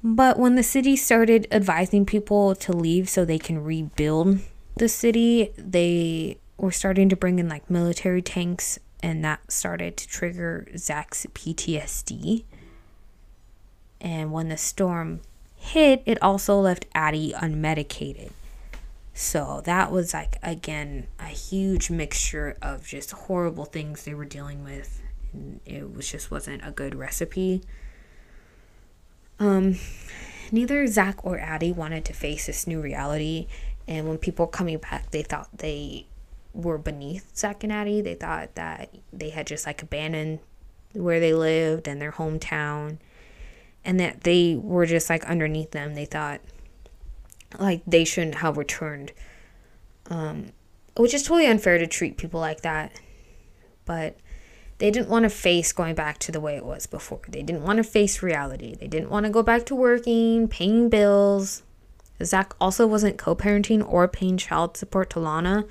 but 0.03 0.37
when 0.37 0.55
the 0.55 0.63
city 0.63 0.95
started 0.95 1.47
advising 1.51 2.05
people 2.05 2.55
to 2.55 2.73
leave 2.73 3.07
so 3.07 3.23
they 3.23 3.39
can 3.39 3.63
rebuild 3.63 4.39
the 4.79 4.89
city, 4.89 5.51
they 5.57 6.39
were 6.57 6.71
starting 6.71 7.09
to 7.09 7.15
bring 7.15 7.39
in 7.39 7.48
like 7.48 7.69
military 7.69 8.21
tanks, 8.21 8.79
and 9.01 9.24
that 9.24 9.51
started 9.51 9.95
to 9.98 10.07
trigger 10.07 10.67
Zach's 10.77 11.25
PTSD. 11.33 12.43
And 14.01 14.31
when 14.31 14.50
the 14.50 14.57
storm 14.57 15.21
hit, 15.55 16.01
it 16.05 16.21
also 16.21 16.59
left 16.59 16.86
Addie 16.95 17.33
unmedicated. 17.38 18.31
So 19.13 19.62
that 19.65 19.91
was 19.91 20.13
like, 20.13 20.38
again, 20.41 21.07
a 21.19 21.25
huge 21.25 21.89
mixture 21.89 22.57
of 22.62 22.88
just 22.88 23.12
horrible 23.12 23.65
things 23.65 24.05
they 24.05 24.13
were 24.13 24.25
dealing 24.25 24.63
with 24.63 25.01
it 25.65 25.93
was 25.93 26.09
just 26.09 26.31
wasn't 26.31 26.65
a 26.65 26.71
good 26.71 26.95
recipe. 26.95 27.62
Um, 29.39 29.77
neither 30.51 30.86
Zach 30.88 31.24
or 31.24 31.39
Addie 31.39 31.71
wanted 31.71 32.05
to 32.05 32.13
face 32.13 32.48
this 32.48 32.67
new 32.67 32.81
reality, 32.81 33.48
and 33.89 34.08
when 34.08 34.19
people 34.19 34.46
were 34.46 34.51
coming 34.51 34.77
back, 34.77 35.10
they 35.10 35.24
thought 35.24 35.50
they 35.51 36.05
were 36.53 36.77
beneath 36.77 37.43
Addie. 37.43 38.01
They 38.01 38.13
thought 38.13 38.53
that 38.53 38.93
they 39.12 39.31
had 39.31 39.48
just 39.48 39.65
like 39.65 39.81
abandoned 39.81 40.39
where 40.93 41.19
they 41.19 41.34
lived 41.34 41.88
and 41.88 42.00
their 42.00 42.12
hometown, 42.12 43.00
and 43.84 44.00
that 44.00 44.22
they 44.22 44.55
were 44.55 44.86
just 44.86 45.10
like 45.10 45.25
underneath 45.25 45.72
them. 45.72 45.96
They 45.96 46.05
thought 46.05 46.39
like 47.58 47.81
they 47.88 48.05
shouldn't 48.05 48.36
have 48.36 48.58
returned, 48.58 49.12
um, 50.12 50.51
which 50.96 51.15
is 51.15 51.24
totally 51.24 51.48
unfair 51.48 51.79
to 51.79 51.88
treat 51.88 52.15
people 52.15 52.39
like 52.39 52.62
that. 52.62 52.91
But 53.86 54.17
they 54.77 54.91
didn't 54.91 55.10
want 55.10 55.24
to 55.24 55.29
face 55.29 55.74
going 55.74 55.96
back 55.96 56.19
to 56.19 56.31
the 56.31 56.39
way 56.39 56.55
it 56.55 56.63
was 56.63 56.86
before. 56.86 57.22
They 57.27 57.41
didn't 57.41 57.63
want 57.63 57.77
to 57.77 57.84
face 57.84 58.22
reality. 58.22 58.75
They 58.75 58.88
didn't 58.88 59.10
want 59.10 59.25
to 59.25 59.31
go 59.31 59.41
back 59.41 59.65
to 59.65 59.75
working, 59.75 60.48
paying 60.48 60.89
bills. 60.89 61.63
Zach 62.23 62.53
also 62.59 62.85
wasn't 62.85 63.17
co 63.17 63.35
parenting 63.35 63.88
or 63.88 64.07
paying 64.07 64.38
child 64.38 64.77
support 64.77 65.09
to 65.11 65.19
Lana 65.19 65.65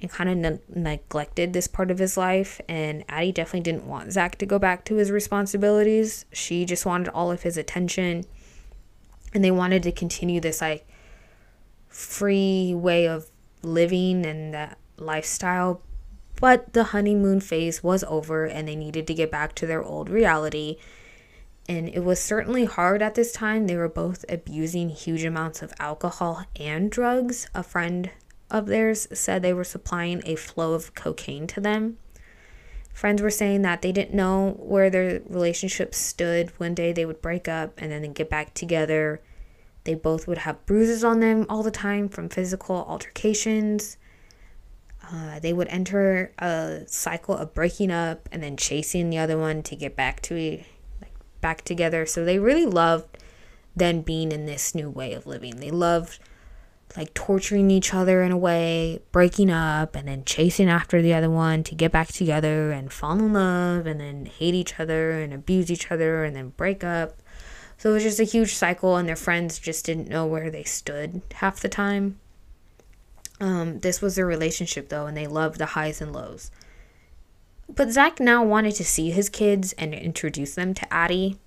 and 0.00 0.10
kind 0.10 0.30
of 0.30 0.36
ne- 0.36 0.82
neglected 0.82 1.52
this 1.52 1.66
part 1.66 1.90
of 1.90 1.98
his 1.98 2.16
life. 2.16 2.60
And 2.68 3.04
Addie 3.08 3.32
definitely 3.32 3.60
didn't 3.60 3.86
want 3.86 4.12
Zach 4.12 4.36
to 4.38 4.46
go 4.46 4.58
back 4.58 4.84
to 4.86 4.96
his 4.96 5.10
responsibilities. 5.10 6.24
She 6.32 6.64
just 6.64 6.86
wanted 6.86 7.08
all 7.08 7.30
of 7.30 7.42
his 7.42 7.56
attention. 7.56 8.24
And 9.32 9.44
they 9.44 9.50
wanted 9.50 9.82
to 9.84 9.92
continue 9.92 10.40
this 10.40 10.60
like 10.60 10.86
free 11.88 12.74
way 12.74 13.06
of 13.06 13.30
living 13.62 14.24
and 14.24 14.54
that 14.54 14.78
lifestyle 14.96 15.82
but 16.40 16.72
the 16.72 16.84
honeymoon 16.84 17.40
phase 17.40 17.82
was 17.82 18.02
over 18.04 18.46
and 18.46 18.66
they 18.66 18.74
needed 18.74 19.06
to 19.06 19.14
get 19.14 19.30
back 19.30 19.54
to 19.56 19.66
their 19.66 19.82
old 19.82 20.08
reality. 20.08 20.78
And 21.70 21.88
it 21.88 22.02
was 22.02 22.18
certainly 22.18 22.64
hard 22.64 23.00
at 23.00 23.14
this 23.14 23.30
time. 23.30 23.68
They 23.68 23.76
were 23.76 23.88
both 23.88 24.24
abusing 24.28 24.88
huge 24.88 25.22
amounts 25.22 25.62
of 25.62 25.72
alcohol 25.78 26.44
and 26.58 26.90
drugs. 26.90 27.48
A 27.54 27.62
friend 27.62 28.10
of 28.50 28.66
theirs 28.66 29.06
said 29.12 29.40
they 29.40 29.52
were 29.52 29.62
supplying 29.62 30.20
a 30.26 30.34
flow 30.34 30.72
of 30.72 30.96
cocaine 30.96 31.46
to 31.46 31.60
them. 31.60 31.98
Friends 32.92 33.22
were 33.22 33.30
saying 33.30 33.62
that 33.62 33.82
they 33.82 33.92
didn't 33.92 34.12
know 34.12 34.56
where 34.58 34.90
their 34.90 35.22
relationship 35.28 35.94
stood. 35.94 36.50
One 36.58 36.74
day 36.74 36.92
they 36.92 37.06
would 37.06 37.22
break 37.22 37.46
up 37.46 37.74
and 37.78 37.92
then 37.92 38.14
get 38.14 38.28
back 38.28 38.52
together. 38.52 39.22
They 39.84 39.94
both 39.94 40.26
would 40.26 40.38
have 40.38 40.66
bruises 40.66 41.04
on 41.04 41.20
them 41.20 41.46
all 41.48 41.62
the 41.62 41.70
time 41.70 42.08
from 42.08 42.28
physical 42.30 42.84
altercations. 42.88 43.96
Uh, 45.08 45.38
they 45.38 45.52
would 45.52 45.68
enter 45.68 46.32
a 46.40 46.80
cycle 46.86 47.36
of 47.36 47.54
breaking 47.54 47.92
up 47.92 48.28
and 48.32 48.42
then 48.42 48.56
chasing 48.56 49.08
the 49.08 49.18
other 49.18 49.38
one 49.38 49.62
to 49.62 49.76
get 49.76 49.94
back 49.94 50.20
to 50.22 50.64
back 51.40 51.62
together. 51.62 52.06
So 52.06 52.24
they 52.24 52.38
really 52.38 52.66
loved 52.66 53.18
then 53.74 54.02
being 54.02 54.32
in 54.32 54.46
this 54.46 54.74
new 54.74 54.90
way 54.90 55.12
of 55.12 55.26
living. 55.26 55.56
They 55.56 55.70
loved 55.70 56.18
like 56.96 57.14
torturing 57.14 57.70
each 57.70 57.94
other 57.94 58.22
in 58.22 58.32
a 58.32 58.36
way, 58.36 59.00
breaking 59.12 59.50
up, 59.50 59.94
and 59.94 60.08
then 60.08 60.24
chasing 60.24 60.68
after 60.68 61.00
the 61.00 61.14
other 61.14 61.30
one 61.30 61.62
to 61.62 61.74
get 61.74 61.92
back 61.92 62.08
together 62.08 62.72
and 62.72 62.92
fall 62.92 63.12
in 63.12 63.32
love, 63.32 63.86
and 63.86 64.00
then 64.00 64.26
hate 64.26 64.54
each 64.54 64.80
other 64.80 65.12
and 65.12 65.32
abuse 65.32 65.70
each 65.70 65.90
other, 65.90 66.24
and 66.24 66.34
then 66.34 66.48
break 66.56 66.82
up. 66.82 67.16
So 67.78 67.90
it 67.90 67.94
was 67.94 68.02
just 68.02 68.20
a 68.20 68.24
huge 68.24 68.54
cycle, 68.54 68.96
and 68.96 69.08
their 69.08 69.16
friends 69.16 69.58
just 69.58 69.86
didn't 69.86 70.08
know 70.08 70.26
where 70.26 70.50
they 70.50 70.64
stood 70.64 71.22
half 71.34 71.60
the 71.60 71.68
time. 71.68 72.18
Um, 73.40 73.78
this 73.78 74.02
was 74.02 74.16
their 74.16 74.26
relationship, 74.26 74.88
though, 74.88 75.06
and 75.06 75.16
they 75.16 75.26
loved 75.26 75.58
the 75.58 75.66
highs 75.66 76.00
and 76.00 76.12
lows. 76.12 76.50
But 77.74 77.90
Zach 77.90 78.20
now 78.20 78.44
wanted 78.44 78.74
to 78.76 78.84
see 78.84 79.10
his 79.10 79.28
kids 79.28 79.72
and 79.74 79.94
introduce 79.94 80.54
them 80.54 80.74
to 80.74 80.92
Addie. 80.92 81.38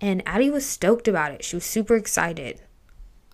And 0.00 0.22
Addie 0.26 0.50
was 0.50 0.66
stoked 0.66 1.08
about 1.08 1.32
it. 1.32 1.44
She 1.44 1.56
was 1.56 1.64
super 1.64 1.96
excited. 1.96 2.60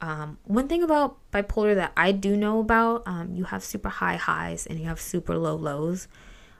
Um, 0.00 0.38
one 0.44 0.68
thing 0.68 0.82
about 0.82 1.18
bipolar 1.30 1.74
that 1.74 1.92
I 1.96 2.12
do 2.12 2.36
know 2.36 2.60
about, 2.60 3.02
um, 3.06 3.34
you 3.34 3.44
have 3.44 3.64
super 3.64 3.88
high 3.88 4.16
highs 4.16 4.66
and 4.66 4.78
you 4.78 4.86
have 4.86 5.00
super 5.00 5.36
low 5.36 5.56
lows. 5.56 6.08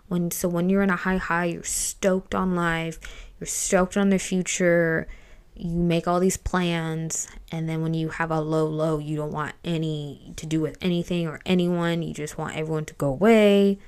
When 0.08 0.30
so 0.30 0.48
when 0.48 0.68
you're 0.68 0.82
in 0.82 0.90
a 0.90 0.96
high 0.96 1.16
high, 1.16 1.46
you're 1.46 1.62
stoked 1.62 2.34
on 2.34 2.54
life, 2.54 2.98
you're 3.38 3.46
stoked 3.46 3.96
on 3.96 4.10
the 4.10 4.18
future, 4.18 5.08
you 5.54 5.70
make 5.70 6.06
all 6.06 6.20
these 6.20 6.36
plans, 6.36 7.28
and 7.50 7.68
then 7.68 7.80
when 7.82 7.94
you 7.94 8.10
have 8.10 8.30
a 8.30 8.40
low 8.40 8.66
low, 8.66 8.98
you 8.98 9.16
don't 9.16 9.32
want 9.32 9.54
any 9.64 10.32
to 10.36 10.46
do 10.46 10.60
with 10.60 10.76
anything 10.82 11.26
or 11.26 11.40
anyone. 11.46 12.02
You 12.02 12.12
just 12.12 12.36
want 12.36 12.56
everyone 12.56 12.84
to 12.86 12.94
go 12.94 13.08
away. 13.08 13.78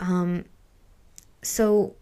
Um, 0.00 0.44
so 1.42 1.94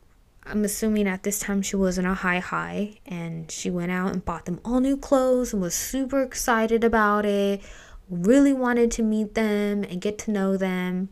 I'm 0.45 0.65
assuming 0.65 1.09
at 1.09 1.25
this 1.25 1.41
time 1.41 1.63
she 1.63 1.77
was 1.77 1.99
in 1.99 2.07
a 2.07 2.15
high 2.15 2.39
high 2.39 2.99
and 3.07 3.51
she 3.51 3.71
went 3.71 3.91
out 3.91 4.13
and 4.13 4.25
bought 4.25 4.45
them 4.45 4.61
all 4.65 4.81
new 4.81 4.97
clothes 4.97 5.53
and 5.53 5.61
was 5.61 5.75
super 5.75 6.23
excited 6.23 6.85
about 6.85 7.25
it. 7.27 7.63
Really 8.09 8.53
wanted 8.53 8.91
to 8.93 9.03
meet 9.03 9.35
them 9.35 9.83
and 9.83 10.01
get 10.01 10.19
to 10.19 10.31
know 10.31 10.57
them. 10.57 11.09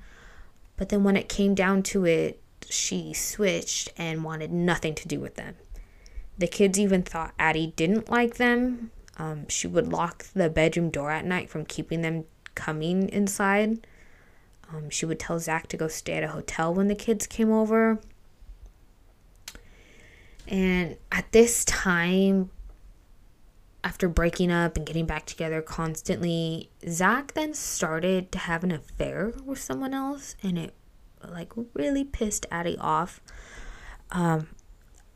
But 0.77 0.89
then 0.89 1.03
when 1.03 1.17
it 1.17 1.29
came 1.29 1.55
down 1.55 1.83
to 1.85 2.05
it, 2.05 2.41
she 2.69 3.13
switched 3.13 3.93
and 3.97 4.25
wanted 4.25 4.53
nothing 4.53 4.95
to 4.95 5.09
do 5.09 5.21
with 5.21 5.35
them. 5.35 5.57
The 6.39 6.47
kids 6.47 6.79
even 6.79 7.03
thought 7.03 7.35
Addie 7.39 7.73
didn't 7.77 8.11
like 8.11 8.37
them. 8.37 8.91
Um, 9.17 9.49
she 9.49 9.67
would 9.67 9.93
lock 9.93 10.27
the 10.35 10.51
bedroom 10.51 10.91
door 10.91 11.11
at 11.11 11.25
night 11.25 11.51
from 11.51 11.65
keeping 11.65 12.03
them 12.03 12.25
coming 12.55 13.09
inside. 13.09 13.87
Um, 14.73 14.91
she 14.91 15.07
would 15.07 15.19
tell 15.19 15.39
Zach 15.39 15.69
to 15.69 15.77
go 15.77 15.89
stay 15.89 16.15
at 16.15 16.25
a 16.25 16.29
hotel 16.29 16.73
when 16.73 16.89
the 16.89 16.95
kids 16.95 17.27
came 17.27 17.53
over. 17.53 18.01
And 20.47 20.97
at 21.11 21.31
this 21.33 21.65
time, 21.65 22.51
after 23.83 24.09
breaking 24.09 24.51
up 24.51 24.77
and 24.77 24.87
getting 24.87 25.07
back 25.07 25.27
together 25.27 25.61
constantly, 25.61 26.71
Zach 26.89 27.35
then 27.35 27.55
started 27.55 28.33
to 28.33 28.39
have 28.39 28.65
an 28.65 28.73
affair 28.73 29.35
with 29.45 29.59
someone 29.59 29.93
else, 29.95 30.37
and 30.43 30.59
it 30.59 30.75
like 31.27 31.53
really 31.75 32.05
pissed 32.05 32.47
Addie 32.51 32.79
off. 32.79 33.21
Um, 34.11 34.49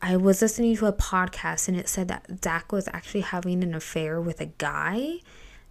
I 0.01 0.17
was 0.17 0.41
listening 0.41 0.77
to 0.77 0.87
a 0.87 0.93
podcast, 0.93 1.69
and 1.69 1.77
it 1.77 1.89
said 1.89 2.09
that 2.09 2.45
Zach 2.45 2.71
was 2.73 2.89
actually 2.89 3.23
having 3.23 3.63
an 3.63 3.75
affair 3.75 4.21
with 4.21 4.41
a 4.41 4.47
guy, 4.47 5.21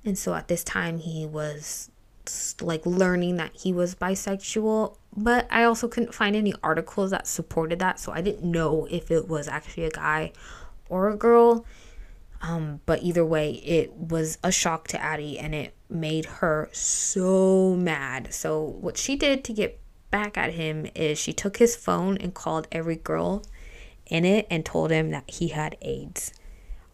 and 0.04 0.18
so 0.18 0.34
at 0.34 0.48
this 0.48 0.64
time 0.64 1.00
he 1.00 1.26
was 1.26 1.92
like 2.62 2.86
learning 2.86 3.38
that 3.38 3.52
he 3.54 3.74
was 3.74 3.96
bisexual 3.96 4.96
but 5.18 5.48
I 5.50 5.64
also 5.64 5.88
couldn't 5.88 6.14
find 6.14 6.36
any 6.36 6.54
articles 6.62 7.10
that 7.10 7.26
supported 7.26 7.80
that, 7.80 8.00
so 8.00 8.12
I 8.12 8.22
didn't 8.22 8.50
know 8.50 8.88
if 8.90 9.10
it 9.10 9.28
was 9.28 9.48
actually 9.48 9.86
a 9.86 9.90
guy 9.90 10.32
or 10.90 11.10
a 11.10 11.18
girl. 11.18 11.66
Um, 12.40 12.82
but 12.86 13.02
either 13.02 13.26
way, 13.26 13.54
it 13.54 13.92
was 13.94 14.38
a 14.44 14.52
shock 14.52 14.88
to 14.90 15.02
Addie 15.02 15.40
and 15.40 15.56
it 15.56 15.74
made 15.90 16.26
her 16.26 16.70
so 16.72 17.76
mad. 17.76 18.32
So, 18.32 18.62
what 18.62 18.96
she 18.96 19.16
did 19.16 19.44
to 19.46 19.54
get 19.54 19.80
back 20.12 20.38
at 20.38 20.54
him 20.54 20.86
is 20.94 21.18
she 21.18 21.34
took 21.34 21.58
his 21.58 21.76
phone 21.76 22.16
and 22.18 22.36
called 22.36 22.68
every 22.72 22.96
girl 22.96 23.44
in 24.06 24.24
it 24.24 24.46
and 24.52 24.64
told 24.64 24.92
him 24.92 25.10
that 25.10 25.28
he 25.32 25.48
had 25.48 25.78
AIDS, 25.82 26.32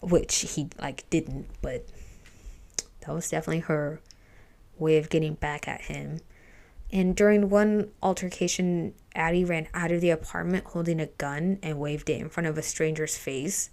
which 0.01 0.53
he 0.53 0.69
like 0.79 1.09
didn't, 1.09 1.47
but 1.61 1.85
that 3.01 3.13
was 3.13 3.29
definitely 3.29 3.59
her 3.59 3.99
way 4.83 4.97
of 4.97 5.09
getting 5.09 5.33
back 5.33 5.67
at 5.67 5.81
him. 5.81 6.19
And 6.91 7.15
during 7.15 7.49
one 7.49 7.89
altercation, 8.03 8.93
Addie 9.15 9.45
ran 9.45 9.67
out 9.73 9.91
of 9.91 9.99
the 9.99 10.11
apartment 10.11 10.65
holding 10.65 10.99
a 10.99 11.07
gun 11.07 11.57
and 11.63 11.79
waved 11.79 12.09
it 12.09 12.21
in 12.21 12.29
front 12.29 12.45
of 12.45 12.57
a 12.57 12.61
stranger's 12.61 13.17
face. 13.17 13.71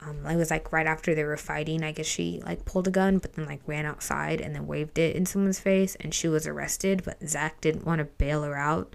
Um, 0.00 0.24
it 0.26 0.36
was 0.36 0.50
like 0.50 0.72
right 0.72 0.86
after 0.86 1.14
they 1.14 1.24
were 1.24 1.36
fighting. 1.36 1.82
I 1.82 1.90
guess 1.90 2.06
she 2.06 2.40
like 2.44 2.64
pulled 2.64 2.86
a 2.86 2.92
gun, 2.92 3.18
but 3.18 3.32
then 3.32 3.46
like 3.46 3.62
ran 3.66 3.84
outside 3.84 4.40
and 4.40 4.54
then 4.54 4.68
waved 4.68 4.98
it 4.98 5.16
in 5.16 5.26
someone's 5.26 5.58
face, 5.58 5.96
and 5.96 6.14
she 6.14 6.28
was 6.28 6.46
arrested. 6.46 7.02
But 7.04 7.26
Zach 7.26 7.60
didn't 7.60 7.86
want 7.86 7.98
to 7.98 8.04
bail 8.04 8.42
her 8.44 8.54
out, 8.54 8.94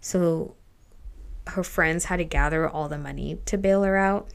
so 0.00 0.56
her 1.46 1.64
friends 1.64 2.06
had 2.06 2.16
to 2.16 2.24
gather 2.24 2.68
all 2.68 2.88
the 2.88 2.98
money 2.98 3.38
to 3.46 3.56
bail 3.56 3.82
her 3.82 3.96
out. 3.96 4.28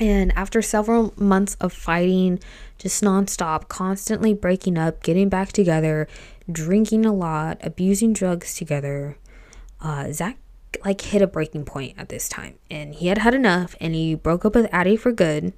And 0.00 0.32
after 0.36 0.62
several 0.62 1.12
months 1.16 1.56
of 1.60 1.72
fighting, 1.72 2.38
just 2.78 3.02
nonstop, 3.02 3.68
constantly 3.68 4.32
breaking 4.32 4.78
up, 4.78 5.02
getting 5.02 5.28
back 5.28 5.52
together, 5.52 6.06
drinking 6.50 7.04
a 7.04 7.12
lot, 7.12 7.58
abusing 7.62 8.12
drugs 8.12 8.54
together, 8.54 9.16
uh, 9.80 10.12
Zach 10.12 10.38
like 10.84 11.00
hit 11.00 11.22
a 11.22 11.26
breaking 11.26 11.64
point 11.64 11.94
at 11.98 12.08
this 12.08 12.28
time, 12.28 12.54
and 12.70 12.94
he 12.94 13.08
had 13.08 13.18
had 13.18 13.34
enough, 13.34 13.74
and 13.80 13.94
he 13.94 14.14
broke 14.14 14.44
up 14.44 14.54
with 14.54 14.68
Addie 14.72 14.96
for 14.96 15.12
good. 15.12 15.52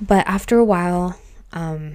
But 0.00 0.26
after 0.26 0.58
a 0.58 0.64
while, 0.64 1.20
um, 1.52 1.94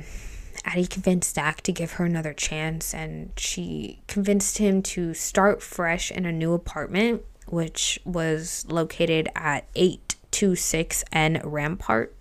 Addie 0.66 0.88
convinced 0.88 1.36
Zach 1.36 1.62
to 1.62 1.72
give 1.72 1.94
her 1.94 2.06
another 2.06 2.34
chance, 2.34 2.94
and 2.94 3.32
she 3.38 4.02
convinced 4.08 4.58
him 4.58 4.82
to 4.84 5.14
start 5.14 5.62
fresh 5.62 6.12
in 6.12 6.26
a 6.26 6.32
new 6.32 6.54
apartment, 6.54 7.24
which 7.48 8.00
was 8.06 8.66
located 8.70 9.28
at 9.36 9.66
826 10.34 11.04
N 11.14 11.42
Rampart 11.44 12.16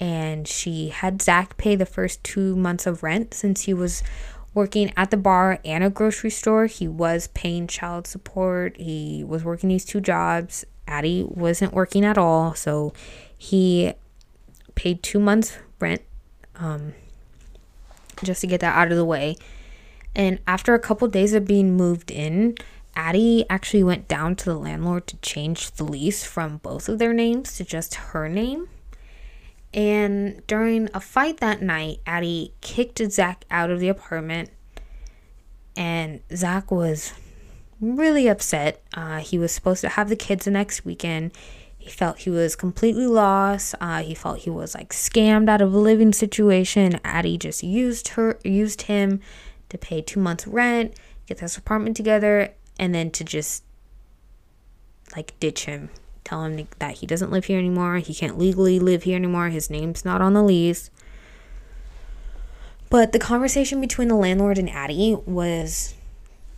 and 0.00 0.48
she 0.48 0.88
had 0.88 1.20
Zach 1.20 1.56
pay 1.58 1.76
the 1.76 1.84
first 1.84 2.22
two 2.24 2.56
months 2.56 2.86
of 2.86 3.02
rent 3.02 3.34
since 3.34 3.62
he 3.62 3.74
was 3.74 4.02
working 4.54 4.92
at 4.96 5.10
the 5.10 5.16
bar 5.16 5.60
and 5.64 5.84
a 5.84 5.90
grocery 5.90 6.30
store. 6.30 6.66
He 6.66 6.88
was 6.88 7.28
paying 7.28 7.66
child 7.66 8.06
support. 8.06 8.76
He 8.78 9.22
was 9.22 9.44
working 9.44 9.68
these 9.68 9.84
two 9.84 10.00
jobs. 10.00 10.64
Addie 10.88 11.24
wasn't 11.28 11.74
working 11.74 12.04
at 12.04 12.16
all, 12.16 12.54
so 12.54 12.94
he 13.36 13.92
paid 14.74 15.02
two 15.02 15.20
months 15.20 15.58
rent 15.78 16.02
um, 16.56 16.94
just 18.24 18.40
to 18.40 18.46
get 18.46 18.60
that 18.60 18.76
out 18.76 18.90
of 18.90 18.96
the 18.96 19.04
way. 19.04 19.36
And 20.16 20.38
after 20.46 20.74
a 20.74 20.78
couple 20.78 21.06
days 21.08 21.34
of 21.34 21.44
being 21.44 21.76
moved 21.76 22.10
in, 22.10 22.56
Addie 22.96 23.44
actually 23.48 23.82
went 23.82 24.08
down 24.08 24.36
to 24.36 24.44
the 24.44 24.58
landlord 24.58 25.06
to 25.08 25.16
change 25.18 25.70
the 25.72 25.84
lease 25.84 26.24
from 26.24 26.58
both 26.58 26.88
of 26.88 26.98
their 26.98 27.12
names 27.12 27.56
to 27.56 27.64
just 27.64 27.94
her 27.94 28.28
name. 28.28 28.68
And 29.72 30.44
during 30.46 30.88
a 30.92 31.00
fight 31.00 31.38
that 31.38 31.62
night, 31.62 32.00
Addie 32.06 32.54
kicked 32.60 33.00
Zach 33.12 33.44
out 33.50 33.70
of 33.70 33.78
the 33.78 33.88
apartment, 33.88 34.50
and 35.76 36.20
Zach 36.34 36.70
was 36.70 37.12
really 37.80 38.28
upset. 38.28 38.82
Uh, 38.92 39.18
he 39.18 39.38
was 39.38 39.52
supposed 39.52 39.80
to 39.82 39.90
have 39.90 40.08
the 40.08 40.16
kids 40.16 40.44
the 40.44 40.50
next 40.50 40.84
weekend. 40.84 41.32
He 41.78 41.88
felt 41.88 42.18
he 42.18 42.30
was 42.30 42.56
completely 42.56 43.06
lost. 43.06 43.74
Uh, 43.80 44.02
he 44.02 44.14
felt 44.14 44.40
he 44.40 44.50
was 44.50 44.74
like 44.74 44.90
scammed 44.90 45.48
out 45.48 45.62
of 45.62 45.72
a 45.72 45.78
living 45.78 46.12
situation. 46.12 47.00
Addie 47.04 47.38
just 47.38 47.62
used 47.62 48.08
her, 48.08 48.38
used 48.44 48.82
him 48.82 49.20
to 49.70 49.78
pay 49.78 50.02
two 50.02 50.20
months 50.20 50.46
rent, 50.46 50.94
get 51.26 51.38
this 51.38 51.56
apartment 51.56 51.96
together, 51.96 52.52
and 52.80 52.92
then 52.94 53.12
to 53.12 53.22
just 53.22 53.62
like 55.14 55.38
ditch 55.38 55.66
him 55.66 55.90
tell 56.24 56.44
him 56.44 56.68
that 56.78 56.96
he 56.96 57.06
doesn't 57.06 57.30
live 57.30 57.46
here 57.46 57.58
anymore. 57.58 57.98
He 57.98 58.14
can't 58.14 58.38
legally 58.38 58.78
live 58.78 59.02
here 59.02 59.16
anymore. 59.16 59.48
His 59.48 59.68
name's 59.68 60.04
not 60.04 60.20
on 60.22 60.32
the 60.32 60.42
lease. 60.42 60.90
But 62.88 63.12
the 63.12 63.18
conversation 63.18 63.80
between 63.80 64.08
the 64.08 64.14
landlord 64.14 64.58
and 64.58 64.70
Addie 64.70 65.16
was 65.26 65.94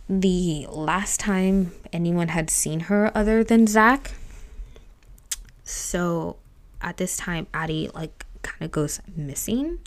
the 0.07 0.67
last 0.69 1.19
time 1.19 1.71
anyone 1.91 2.29
had 2.29 2.49
seen 2.49 2.81
her 2.81 3.11
other 3.15 3.43
than 3.43 3.65
Zach. 3.65 4.11
So 5.63 6.37
at 6.81 6.97
this 6.97 7.17
time, 7.17 7.47
Addie 7.53 7.89
like 7.95 8.25
kind 8.43 8.63
of 8.63 8.71
goes 8.71 8.99
missing. 9.15 9.79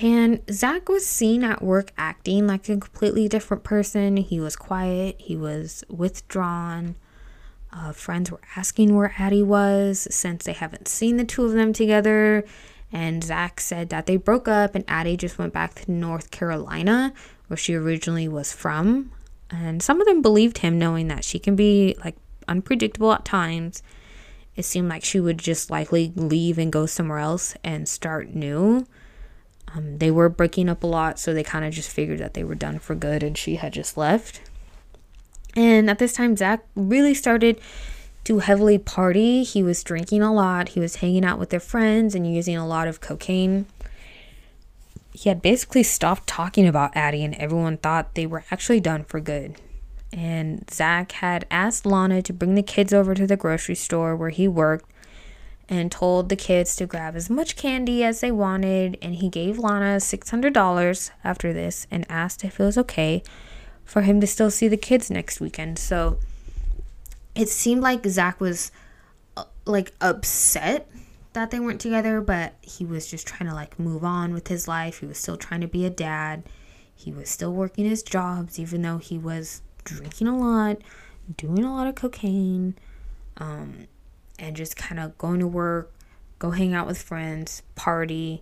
And 0.00 0.40
Zach 0.50 0.88
was 0.88 1.06
seen 1.06 1.44
at 1.44 1.62
work 1.62 1.92
acting 1.96 2.46
like 2.46 2.68
a 2.68 2.76
completely 2.76 3.28
different 3.28 3.62
person. 3.62 4.16
He 4.16 4.40
was 4.40 4.56
quiet, 4.56 5.16
he 5.18 5.36
was 5.36 5.84
withdrawn. 5.88 6.96
Uh, 7.72 7.92
friends 7.92 8.30
were 8.30 8.40
asking 8.56 8.94
where 8.94 9.14
Addie 9.18 9.42
was 9.42 10.06
since 10.10 10.44
they 10.44 10.52
haven't 10.52 10.86
seen 10.86 11.16
the 11.16 11.24
two 11.24 11.44
of 11.44 11.52
them 11.52 11.72
together. 11.72 12.44
And 12.92 13.24
Zach 13.24 13.60
said 13.60 13.88
that 13.88 14.06
they 14.06 14.16
broke 14.16 14.46
up 14.46 14.74
and 14.74 14.84
Addie 14.86 15.16
just 15.16 15.38
went 15.38 15.52
back 15.52 15.74
to 15.74 15.90
North 15.90 16.30
Carolina, 16.30 17.12
where 17.48 17.56
she 17.56 17.74
originally 17.74 18.28
was 18.28 18.52
from. 18.52 19.10
And 19.50 19.82
some 19.82 20.00
of 20.00 20.06
them 20.06 20.22
believed 20.22 20.58
him, 20.58 20.78
knowing 20.78 21.08
that 21.08 21.24
she 21.24 21.38
can 21.38 21.56
be 21.56 21.96
like 22.04 22.16
unpredictable 22.46 23.12
at 23.12 23.24
times. 23.24 23.82
It 24.54 24.64
seemed 24.64 24.88
like 24.88 25.04
she 25.04 25.18
would 25.18 25.38
just 25.38 25.70
likely 25.70 26.12
leave 26.14 26.58
and 26.58 26.72
go 26.72 26.86
somewhere 26.86 27.18
else 27.18 27.56
and 27.64 27.88
start 27.88 28.34
new. 28.34 28.86
Um, 29.74 29.98
they 29.98 30.10
were 30.10 30.28
breaking 30.28 30.68
up 30.68 30.82
a 30.82 30.86
lot, 30.86 31.18
so 31.18 31.34
they 31.34 31.42
kind 31.42 31.64
of 31.64 31.72
just 31.72 31.90
figured 31.90 32.20
that 32.20 32.34
they 32.34 32.44
were 32.44 32.54
done 32.54 32.78
for 32.78 32.94
good 32.94 33.22
and 33.22 33.36
she 33.36 33.56
had 33.56 33.72
just 33.72 33.96
left. 33.96 34.40
And 35.56 35.90
at 35.90 35.98
this 35.98 36.12
time, 36.12 36.36
Zach 36.36 36.64
really 36.74 37.14
started 37.14 37.60
to 38.24 38.38
heavily 38.38 38.78
party. 38.78 39.42
He 39.42 39.62
was 39.62 39.82
drinking 39.82 40.22
a 40.22 40.32
lot, 40.32 40.70
he 40.70 40.80
was 40.80 40.96
hanging 40.96 41.24
out 41.24 41.38
with 41.38 41.50
their 41.50 41.60
friends 41.60 42.14
and 42.14 42.32
using 42.32 42.56
a 42.56 42.66
lot 42.66 42.88
of 42.88 43.00
cocaine. 43.00 43.66
He 45.12 45.28
had 45.28 45.42
basically 45.42 45.84
stopped 45.84 46.26
talking 46.26 46.66
about 46.66 46.96
Addie, 46.96 47.24
and 47.24 47.34
everyone 47.36 47.76
thought 47.76 48.14
they 48.14 48.26
were 48.26 48.44
actually 48.50 48.80
done 48.80 49.04
for 49.04 49.20
good. 49.20 49.56
And 50.12 50.68
Zach 50.70 51.12
had 51.12 51.46
asked 51.50 51.86
Lana 51.86 52.22
to 52.22 52.32
bring 52.32 52.54
the 52.54 52.62
kids 52.62 52.92
over 52.92 53.14
to 53.14 53.26
the 53.26 53.36
grocery 53.36 53.74
store 53.74 54.16
where 54.16 54.30
he 54.30 54.48
worked 54.48 54.90
and 55.68 55.90
told 55.90 56.28
the 56.28 56.36
kids 56.36 56.76
to 56.76 56.86
grab 56.86 57.16
as 57.16 57.30
much 57.30 57.56
candy 57.56 58.04
as 58.04 58.20
they 58.20 58.30
wanted. 58.30 58.98
And 59.00 59.16
he 59.16 59.28
gave 59.28 59.58
Lana 59.58 59.96
$600 59.96 61.10
after 61.22 61.52
this 61.52 61.86
and 61.90 62.06
asked 62.08 62.44
if 62.44 62.60
it 62.60 62.64
was 62.64 62.78
okay 62.78 63.22
for 63.84 64.02
him 64.02 64.20
to 64.20 64.26
still 64.26 64.50
see 64.50 64.68
the 64.68 64.76
kids 64.76 65.10
next 65.10 65.40
weekend. 65.40 65.78
So 65.78 66.18
it 67.34 67.48
seemed 67.48 67.82
like 67.82 68.06
Zach 68.06 68.40
was 68.40 68.72
uh, 69.36 69.44
like 69.64 69.92
upset 70.00 70.88
that 71.32 71.50
they 71.50 71.60
weren't 71.60 71.80
together, 71.80 72.20
but 72.20 72.54
he 72.62 72.84
was 72.84 73.10
just 73.10 73.26
trying 73.26 73.48
to 73.48 73.54
like 73.54 73.78
move 73.78 74.04
on 74.04 74.32
with 74.32 74.48
his 74.48 74.68
life. 74.68 75.00
He 75.00 75.06
was 75.06 75.18
still 75.18 75.36
trying 75.36 75.60
to 75.60 75.68
be 75.68 75.84
a 75.84 75.90
dad. 75.90 76.44
He 76.94 77.12
was 77.12 77.28
still 77.28 77.52
working 77.52 77.84
his 77.84 78.02
jobs, 78.02 78.58
even 78.58 78.82
though 78.82 78.98
he 78.98 79.18
was 79.18 79.60
drinking 79.82 80.28
a 80.28 80.38
lot, 80.38 80.78
doing 81.36 81.64
a 81.64 81.74
lot 81.74 81.86
of 81.86 81.96
cocaine. 81.96 82.76
Um, 83.36 83.88
and 84.38 84.56
just 84.56 84.76
kind 84.76 85.00
of 85.00 85.16
going 85.18 85.40
to 85.40 85.46
work, 85.46 85.92
go 86.38 86.50
hang 86.50 86.74
out 86.74 86.86
with 86.86 87.00
friends, 87.00 87.62
party, 87.74 88.40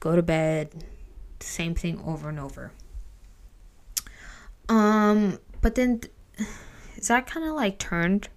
go 0.00 0.16
to 0.16 0.22
bed, 0.22 0.84
same 1.40 1.74
thing 1.74 2.00
over 2.04 2.28
and 2.28 2.38
over. 2.38 2.72
Um, 4.68 5.38
but 5.60 5.74
then 5.74 6.00
Zach 7.00 7.26
kind 7.26 7.46
of 7.46 7.54
like 7.54 7.78
turned 7.78 8.28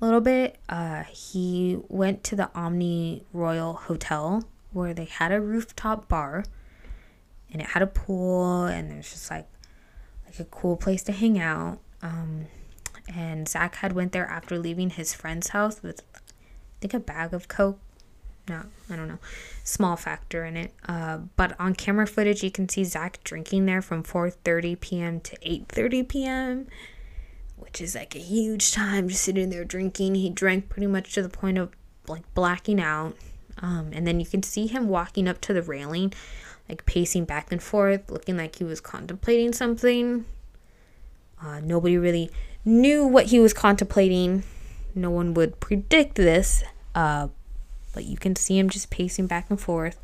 a 0.00 0.04
little 0.04 0.20
bit. 0.20 0.58
Uh, 0.68 1.04
he 1.04 1.78
went 1.88 2.24
to 2.24 2.36
the 2.36 2.50
Omni 2.54 3.24
Royal 3.32 3.74
Hotel 3.74 4.44
where 4.72 4.94
they 4.94 5.04
had 5.04 5.32
a 5.32 5.40
rooftop 5.40 6.08
bar 6.08 6.44
and 7.52 7.60
it 7.60 7.68
had 7.68 7.82
a 7.82 7.86
pool 7.86 8.64
and 8.64 8.90
there's 8.90 9.10
just 9.10 9.30
like 9.30 9.46
like 10.24 10.40
a 10.40 10.44
cool 10.44 10.76
place 10.76 11.02
to 11.04 11.12
hang 11.12 11.38
out. 11.38 11.78
Um, 12.00 12.46
and 13.08 13.48
Zach 13.48 13.76
had 13.76 13.92
went 13.92 14.12
there 14.12 14.26
after 14.26 14.58
leaving 14.58 14.90
his 14.90 15.14
friend's 15.14 15.48
house 15.48 15.82
with 15.82 16.02
I 16.14 16.20
think 16.80 16.94
a 16.94 17.00
bag 17.00 17.32
of 17.32 17.48
coke. 17.48 17.78
No, 18.48 18.62
I 18.90 18.96
don't 18.96 19.06
know. 19.06 19.18
Small 19.62 19.96
factor 19.96 20.44
in 20.44 20.56
it. 20.56 20.72
Uh, 20.88 21.18
but 21.36 21.58
on 21.60 21.74
camera 21.74 22.06
footage, 22.06 22.42
you 22.42 22.50
can 22.50 22.68
see 22.68 22.82
Zach 22.82 23.22
drinking 23.22 23.66
there 23.66 23.82
from 23.82 24.02
4:30 24.02 24.80
p.m. 24.80 25.20
to 25.20 25.36
8:30 25.38 26.08
p.m., 26.08 26.66
which 27.56 27.80
is 27.80 27.94
like 27.94 28.16
a 28.16 28.20
huge 28.20 28.72
time 28.72 29.08
just 29.08 29.22
sitting 29.22 29.50
there 29.50 29.64
drinking. 29.64 30.16
He 30.16 30.28
drank 30.28 30.68
pretty 30.68 30.88
much 30.88 31.12
to 31.14 31.22
the 31.22 31.28
point 31.28 31.58
of 31.58 31.70
like 32.08 32.22
blacking 32.34 32.80
out. 32.80 33.16
Um, 33.58 33.90
and 33.92 34.06
then 34.06 34.18
you 34.18 34.26
can 34.26 34.42
see 34.42 34.66
him 34.66 34.88
walking 34.88 35.28
up 35.28 35.40
to 35.42 35.52
the 35.52 35.62
railing, 35.62 36.12
like 36.68 36.84
pacing 36.84 37.26
back 37.26 37.52
and 37.52 37.62
forth, 37.62 38.10
looking 38.10 38.36
like 38.36 38.56
he 38.56 38.64
was 38.64 38.80
contemplating 38.80 39.52
something. 39.52 40.24
Uh, 41.40 41.60
nobody 41.60 41.98
really 41.98 42.30
knew 42.64 43.06
what 43.06 43.26
he 43.26 43.40
was 43.40 43.52
contemplating. 43.52 44.42
No 44.94 45.10
one 45.10 45.34
would 45.34 45.60
predict 45.60 46.16
this, 46.16 46.62
uh, 46.94 47.28
but 47.92 48.04
you 48.04 48.16
can 48.16 48.36
see 48.36 48.58
him 48.58 48.68
just 48.68 48.90
pacing 48.90 49.26
back 49.26 49.46
and 49.50 49.60
forth. 49.60 50.00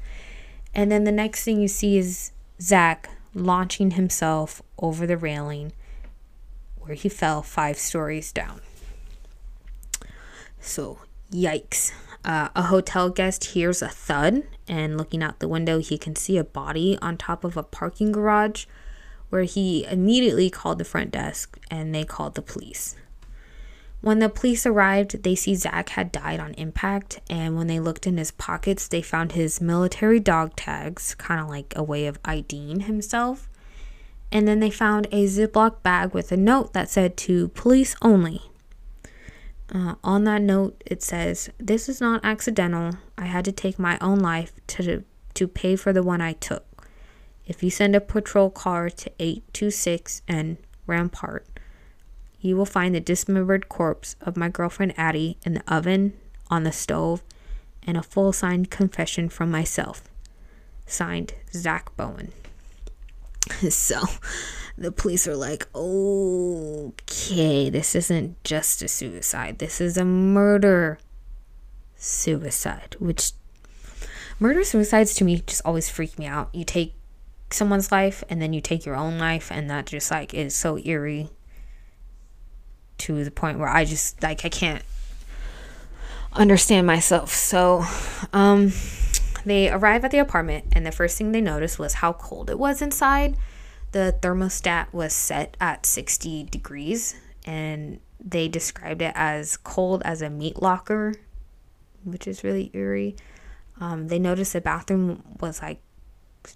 And 0.74 0.90
then 0.90 1.04
the 1.04 1.12
next 1.12 1.44
thing 1.44 1.60
you 1.60 1.68
see 1.68 1.98
is 1.98 2.32
Zach 2.60 3.10
launching 3.34 3.92
himself 3.92 4.62
over 4.78 5.06
the 5.06 5.16
railing 5.16 5.72
where 6.78 6.94
he 6.94 7.08
fell 7.08 7.42
five 7.42 7.78
stories 7.78 8.32
down. 8.32 8.60
So, 10.60 11.00
yikes. 11.30 11.92
Uh, 12.24 12.48
a 12.56 12.62
hotel 12.62 13.10
guest 13.10 13.44
hears 13.44 13.80
a 13.80 13.88
thud, 13.88 14.42
and 14.66 14.98
looking 14.98 15.22
out 15.22 15.38
the 15.38 15.48
window, 15.48 15.78
he 15.78 15.96
can 15.96 16.16
see 16.16 16.36
a 16.36 16.44
body 16.44 16.98
on 17.00 17.16
top 17.16 17.44
of 17.44 17.56
a 17.56 17.62
parking 17.62 18.10
garage 18.10 18.66
where 19.30 19.42
he 19.42 19.84
immediately 19.84 20.50
called 20.50 20.78
the 20.78 20.84
front 20.84 21.10
desk 21.10 21.58
and 21.70 21.94
they 21.94 22.04
called 22.04 22.34
the 22.34 22.42
police. 22.42 22.96
When 24.00 24.20
the 24.20 24.28
police 24.28 24.64
arrived, 24.64 25.24
they 25.24 25.34
see 25.34 25.56
Zach 25.56 25.90
had 25.90 26.12
died 26.12 26.38
on 26.38 26.54
impact, 26.54 27.20
and 27.28 27.56
when 27.56 27.66
they 27.66 27.80
looked 27.80 28.06
in 28.06 28.16
his 28.16 28.30
pockets, 28.30 28.86
they 28.86 29.02
found 29.02 29.32
his 29.32 29.60
military 29.60 30.20
dog 30.20 30.54
tags, 30.54 31.16
kind 31.16 31.40
of 31.40 31.48
like 31.48 31.72
a 31.74 31.82
way 31.82 32.06
of 32.06 32.20
IDing 32.24 32.80
himself. 32.80 33.48
And 34.30 34.46
then 34.46 34.60
they 34.60 34.70
found 34.70 35.08
a 35.10 35.26
Ziploc 35.26 35.82
bag 35.82 36.14
with 36.14 36.30
a 36.30 36.36
note 36.36 36.74
that 36.74 36.90
said 36.90 37.16
to 37.18 37.48
police 37.48 37.96
only. 38.00 38.42
Uh, 39.74 39.96
on 40.04 40.24
that 40.24 40.42
note, 40.42 40.82
it 40.86 41.02
says, 41.02 41.50
This 41.58 41.88
is 41.88 42.00
not 42.00 42.24
accidental. 42.24 42.98
I 43.16 43.26
had 43.26 43.44
to 43.46 43.52
take 43.52 43.78
my 43.78 43.98
own 44.00 44.20
life 44.20 44.52
to, 44.68 45.02
to 45.34 45.48
pay 45.48 45.74
for 45.74 45.92
the 45.92 46.04
one 46.04 46.20
I 46.20 46.34
took. 46.34 46.67
If 47.48 47.62
you 47.62 47.70
send 47.70 47.96
a 47.96 48.00
patrol 48.00 48.50
car 48.50 48.90
to 48.90 49.10
826 49.18 50.20
and 50.28 50.58
Rampart, 50.86 51.46
you 52.40 52.56
will 52.56 52.66
find 52.66 52.94
the 52.94 53.00
dismembered 53.00 53.70
corpse 53.70 54.16
of 54.20 54.36
my 54.36 54.50
girlfriend 54.50 54.92
Addie 54.98 55.38
in 55.44 55.54
the 55.54 55.62
oven, 55.66 56.12
on 56.50 56.64
the 56.64 56.72
stove, 56.72 57.22
and 57.82 57.96
a 57.96 58.02
full 58.02 58.34
signed 58.34 58.70
confession 58.70 59.30
from 59.30 59.50
myself. 59.50 60.02
Signed, 60.86 61.32
Zach 61.54 61.96
Bowen. 61.96 62.32
so 63.70 64.02
the 64.76 64.92
police 64.92 65.26
are 65.26 65.36
like, 65.36 65.66
okay, 65.74 67.70
this 67.70 67.94
isn't 67.94 68.44
just 68.44 68.82
a 68.82 68.88
suicide, 68.88 69.58
this 69.58 69.80
is 69.80 69.96
a 69.96 70.04
murder 70.04 70.98
suicide, 71.96 72.94
which 72.98 73.32
murder 74.38 74.62
suicides 74.64 75.14
to 75.14 75.24
me 75.24 75.42
just 75.46 75.62
always 75.64 75.88
freak 75.88 76.18
me 76.18 76.26
out. 76.26 76.54
You 76.54 76.64
take 76.64 76.94
someone's 77.50 77.90
life 77.90 78.22
and 78.28 78.40
then 78.42 78.52
you 78.52 78.60
take 78.60 78.84
your 78.84 78.96
own 78.96 79.18
life 79.18 79.50
and 79.50 79.70
that 79.70 79.86
just 79.86 80.10
like 80.10 80.34
is 80.34 80.54
so 80.54 80.78
eerie 80.78 81.30
to 82.98 83.24
the 83.24 83.30
point 83.30 83.58
where 83.58 83.68
I 83.68 83.84
just 83.84 84.22
like 84.22 84.44
I 84.44 84.48
can't 84.48 84.82
understand 86.32 86.86
myself. 86.86 87.34
So 87.34 87.84
um 88.32 88.72
they 89.44 89.70
arrive 89.70 90.04
at 90.04 90.10
the 90.10 90.18
apartment 90.18 90.66
and 90.72 90.84
the 90.84 90.92
first 90.92 91.16
thing 91.16 91.32
they 91.32 91.40
noticed 91.40 91.78
was 91.78 91.94
how 91.94 92.12
cold 92.12 92.50
it 92.50 92.58
was 92.58 92.82
inside. 92.82 93.36
The 93.92 94.14
thermostat 94.20 94.92
was 94.92 95.14
set 95.14 95.56
at 95.60 95.86
60 95.86 96.44
degrees 96.44 97.14
and 97.46 98.00
they 98.20 98.48
described 98.48 99.00
it 99.00 99.12
as 99.14 99.56
cold 99.56 100.02
as 100.04 100.20
a 100.20 100.28
meat 100.28 100.60
locker, 100.60 101.14
which 102.04 102.26
is 102.26 102.44
really 102.44 102.70
eerie. 102.74 103.16
Um, 103.80 104.08
they 104.08 104.18
noticed 104.18 104.52
the 104.52 104.60
bathroom 104.60 105.22
was 105.40 105.62
like 105.62 105.80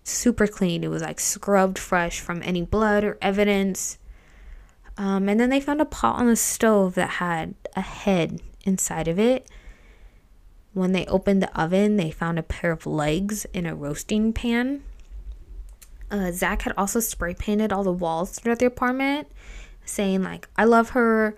super 0.04 0.46
clean. 0.46 0.84
It 0.84 0.88
was 0.88 1.02
like 1.02 1.20
scrubbed 1.20 1.78
fresh 1.78 2.20
from 2.20 2.42
any 2.42 2.62
blood 2.62 3.04
or 3.04 3.18
evidence. 3.20 3.98
Um, 4.96 5.28
and 5.28 5.40
then 5.40 5.50
they 5.50 5.60
found 5.60 5.80
a 5.80 5.86
pot 5.86 6.18
on 6.18 6.26
the 6.26 6.36
stove 6.36 6.94
that 6.94 7.10
had 7.10 7.54
a 7.74 7.80
head 7.80 8.40
inside 8.64 9.08
of 9.08 9.18
it. 9.18 9.46
When 10.74 10.92
they 10.92 11.06
opened 11.06 11.42
the 11.42 11.60
oven, 11.60 11.96
they 11.96 12.10
found 12.10 12.38
a 12.38 12.42
pair 12.42 12.72
of 12.72 12.86
legs 12.86 13.44
in 13.52 13.66
a 13.66 13.74
roasting 13.74 14.32
pan. 14.32 14.82
Uh, 16.10 16.30
Zach 16.30 16.62
had 16.62 16.74
also 16.76 17.00
spray 17.00 17.34
painted 17.34 17.72
all 17.72 17.84
the 17.84 17.92
walls 17.92 18.38
throughout 18.38 18.58
the 18.58 18.66
apartment, 18.66 19.28
saying, 19.84 20.22
like, 20.22 20.48
I 20.56 20.64
love 20.64 20.90
her. 20.90 21.36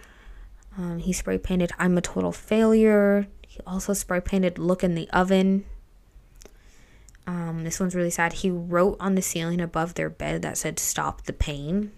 Um, 0.76 0.98
he 0.98 1.12
spray 1.12 1.38
painted, 1.38 1.70
I'm 1.78 1.96
a 1.96 2.00
total 2.00 2.32
failure. 2.32 3.28
He 3.46 3.60
also 3.66 3.92
spray 3.92 4.20
painted, 4.20 4.58
look 4.58 4.82
in 4.82 4.96
the 4.96 5.08
oven. 5.10 5.64
Um, 7.26 7.64
this 7.64 7.80
one's 7.80 7.94
really 7.94 8.10
sad. 8.10 8.34
He 8.34 8.50
wrote 8.50 8.96
on 9.00 9.14
the 9.14 9.22
ceiling 9.22 9.60
above 9.60 9.94
their 9.94 10.10
bed 10.10 10.42
that 10.42 10.58
said, 10.58 10.78
Stop 10.78 11.22
the 11.22 11.32
pain. 11.32 11.92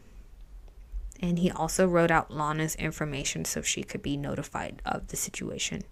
And 1.21 1.39
he 1.39 1.51
also 1.51 1.87
wrote 1.87 2.11
out 2.11 2.31
Lana's 2.31 2.75
information 2.77 3.45
so 3.45 3.63
she 3.63 3.83
could 3.83 4.03
be 4.03 4.17
notified 4.17 4.83
of 4.85 5.09
the 5.09 5.17
situation. 5.17 5.83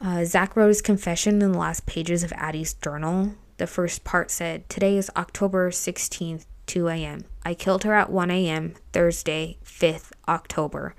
Uh, 0.00 0.24
Zach 0.24 0.56
wrote 0.56 0.68
his 0.68 0.80
confession 0.80 1.42
in 1.42 1.52
the 1.52 1.58
last 1.58 1.84
pages 1.84 2.22
of 2.22 2.32
Addie's 2.36 2.74
journal. 2.74 3.34
The 3.58 3.66
first 3.66 4.04
part 4.04 4.30
said, 4.30 4.66
Today 4.70 4.96
is 4.96 5.10
October 5.16 5.70
16th, 5.70 6.46
2 6.66 6.88
a.m. 6.88 7.24
I 7.44 7.52
killed 7.52 7.84
her 7.84 7.92
at 7.94 8.10
1 8.10 8.30
a.m. 8.30 8.74
Thursday, 8.92 9.58
5th 9.64 10.12
October. 10.26 10.94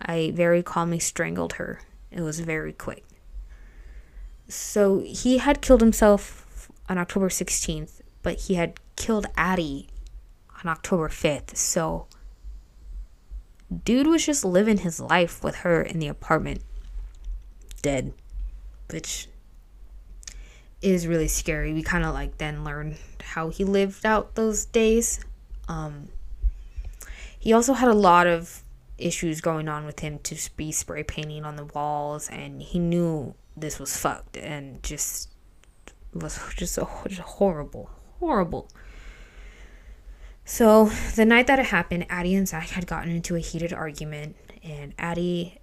I 0.00 0.32
very 0.34 0.62
calmly 0.62 0.98
strangled 0.98 1.54
her. 1.54 1.80
It 2.10 2.20
was 2.20 2.40
very 2.40 2.72
quick. 2.72 3.04
So 4.48 5.00
he 5.00 5.38
had 5.38 5.60
killed 5.60 5.80
himself 5.80 6.70
on 6.88 6.98
October 6.98 7.28
16th, 7.28 8.00
but 8.22 8.40
he 8.40 8.54
had 8.54 8.78
killed 8.96 9.26
Addie 9.36 9.88
on 10.62 10.70
October 10.70 11.08
5th. 11.08 11.56
So 11.56 12.06
dude 13.84 14.06
was 14.06 14.26
just 14.26 14.44
living 14.44 14.78
his 14.78 15.00
life 15.00 15.42
with 15.42 15.56
her 15.56 15.82
in 15.82 15.98
the 15.98 16.08
apartment. 16.08 16.62
Dead. 17.80 18.12
Which 18.90 19.28
is 20.80 21.06
really 21.06 21.28
scary. 21.28 21.72
We 21.72 21.82
kind 21.82 22.04
of 22.04 22.12
like 22.12 22.38
then 22.38 22.64
learned 22.64 22.96
how 23.22 23.48
he 23.48 23.64
lived 23.64 24.04
out 24.04 24.34
those 24.34 24.64
days. 24.66 25.20
Um 25.68 26.08
he 27.38 27.52
also 27.52 27.72
had 27.72 27.88
a 27.88 27.94
lot 27.94 28.26
of 28.26 28.62
issues 28.98 29.40
going 29.40 29.68
on 29.68 29.84
with 29.84 29.98
him 30.00 30.20
to 30.20 30.36
be 30.56 30.70
spray 30.70 31.02
painting 31.02 31.44
on 31.44 31.56
the 31.56 31.64
walls 31.64 32.28
and 32.28 32.62
he 32.62 32.78
knew 32.78 33.34
this 33.56 33.78
was 33.78 33.96
fucked 33.96 34.36
and 34.36 34.82
just 34.82 35.30
was 36.12 36.38
just, 36.56 36.78
a, 36.78 36.86
just 37.08 37.20
horrible 37.20 37.90
horrible 38.20 38.68
so 40.44 40.86
the 41.14 41.24
night 41.24 41.46
that 41.46 41.58
it 41.58 41.66
happened, 41.66 42.06
Addie 42.08 42.34
and 42.34 42.48
Zach 42.48 42.70
had 42.70 42.86
gotten 42.86 43.10
into 43.10 43.36
a 43.36 43.40
heated 43.40 43.72
argument, 43.72 44.36
and 44.62 44.92
Addie 44.98 45.60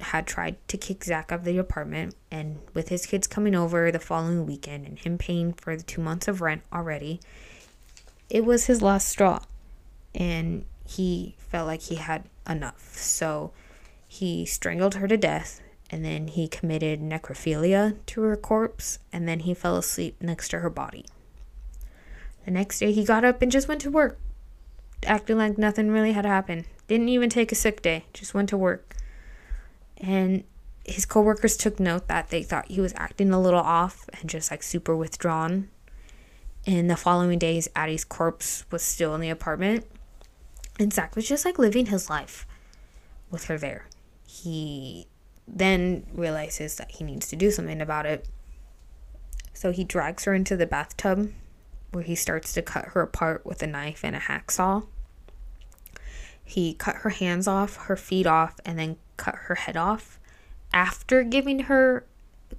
had 0.00 0.26
tried 0.26 0.56
to 0.68 0.76
kick 0.76 1.04
Zach 1.04 1.32
out 1.32 1.40
of 1.40 1.44
the 1.44 1.58
apartment. 1.58 2.14
And 2.30 2.60
with 2.74 2.88
his 2.88 3.06
kids 3.06 3.26
coming 3.26 3.54
over 3.54 3.90
the 3.90 3.98
following 3.98 4.46
weekend 4.46 4.86
and 4.86 4.98
him 4.98 5.18
paying 5.18 5.52
for 5.52 5.76
the 5.76 5.82
two 5.82 6.00
months 6.00 6.28
of 6.28 6.40
rent 6.40 6.62
already, 6.72 7.20
it 8.30 8.44
was 8.44 8.66
his 8.66 8.82
last 8.82 9.08
straw. 9.08 9.40
And 10.14 10.64
he 10.86 11.36
felt 11.38 11.66
like 11.66 11.82
he 11.82 11.96
had 11.96 12.24
enough. 12.48 12.96
So 12.96 13.52
he 14.06 14.46
strangled 14.46 14.94
her 14.94 15.08
to 15.08 15.16
death 15.16 15.60
and 15.90 16.04
then 16.04 16.28
he 16.28 16.48
committed 16.48 17.00
necrophilia 17.00 17.96
to 18.06 18.22
her 18.22 18.36
corpse 18.36 18.98
and 19.12 19.28
then 19.28 19.40
he 19.40 19.54
fell 19.54 19.76
asleep 19.76 20.16
next 20.20 20.48
to 20.48 20.58
her 20.60 20.70
body. 20.70 21.06
The 22.44 22.50
next 22.50 22.78
day, 22.78 22.92
he 22.92 23.04
got 23.04 23.24
up 23.24 23.42
and 23.42 23.52
just 23.52 23.68
went 23.68 23.80
to 23.82 23.90
work, 23.90 24.18
acting 25.04 25.36
like 25.36 25.58
nothing 25.58 25.90
really 25.90 26.12
had 26.12 26.24
happened. 26.24 26.64
Didn't 26.86 27.10
even 27.10 27.28
take 27.28 27.52
a 27.52 27.54
sick 27.54 27.82
day, 27.82 28.06
just 28.14 28.32
went 28.32 28.48
to 28.48 28.56
work. 28.56 28.96
And 29.98 30.44
his 30.84 31.04
coworkers 31.04 31.56
took 31.56 31.78
note 31.78 32.08
that 32.08 32.30
they 32.30 32.42
thought 32.42 32.70
he 32.70 32.80
was 32.80 32.94
acting 32.96 33.32
a 33.32 33.40
little 33.40 33.60
off 33.60 34.08
and 34.18 34.30
just 34.30 34.50
like 34.50 34.62
super 34.62 34.96
withdrawn. 34.96 35.68
In 36.64 36.86
the 36.86 36.96
following 36.96 37.38
days, 37.38 37.68
Addie's 37.76 38.04
corpse 38.04 38.64
was 38.70 38.82
still 38.82 39.14
in 39.14 39.20
the 39.20 39.30
apartment, 39.30 39.86
and 40.78 40.92
Zach 40.92 41.16
was 41.16 41.28
just 41.28 41.44
like 41.44 41.58
living 41.58 41.86
his 41.86 42.08
life 42.08 42.46
with 43.30 43.44
her 43.44 43.58
there. 43.58 43.86
He 44.26 45.06
then 45.50 46.06
realizes 46.12 46.76
that 46.76 46.92
he 46.92 47.04
needs 47.04 47.28
to 47.28 47.36
do 47.36 47.50
something 47.50 47.80
about 47.80 48.06
it. 48.06 48.28
So 49.52 49.72
he 49.72 49.84
drags 49.84 50.24
her 50.24 50.34
into 50.34 50.56
the 50.56 50.66
bathtub 50.66 51.32
where 51.90 52.04
he 52.04 52.14
starts 52.14 52.52
to 52.52 52.62
cut 52.62 52.86
her 52.88 53.00
apart 53.00 53.46
with 53.46 53.62
a 53.62 53.66
knife 53.66 54.04
and 54.04 54.14
a 54.14 54.20
hacksaw. 54.20 54.86
He 56.44 56.74
cut 56.74 56.96
her 56.96 57.10
hands 57.10 57.48
off, 57.48 57.76
her 57.76 57.96
feet 57.96 58.26
off, 58.26 58.60
and 58.64 58.78
then 58.78 58.96
cut 59.16 59.34
her 59.34 59.54
head 59.54 59.76
off 59.76 60.18
after 60.72 61.22
giving 61.22 61.60
her, 61.60 62.06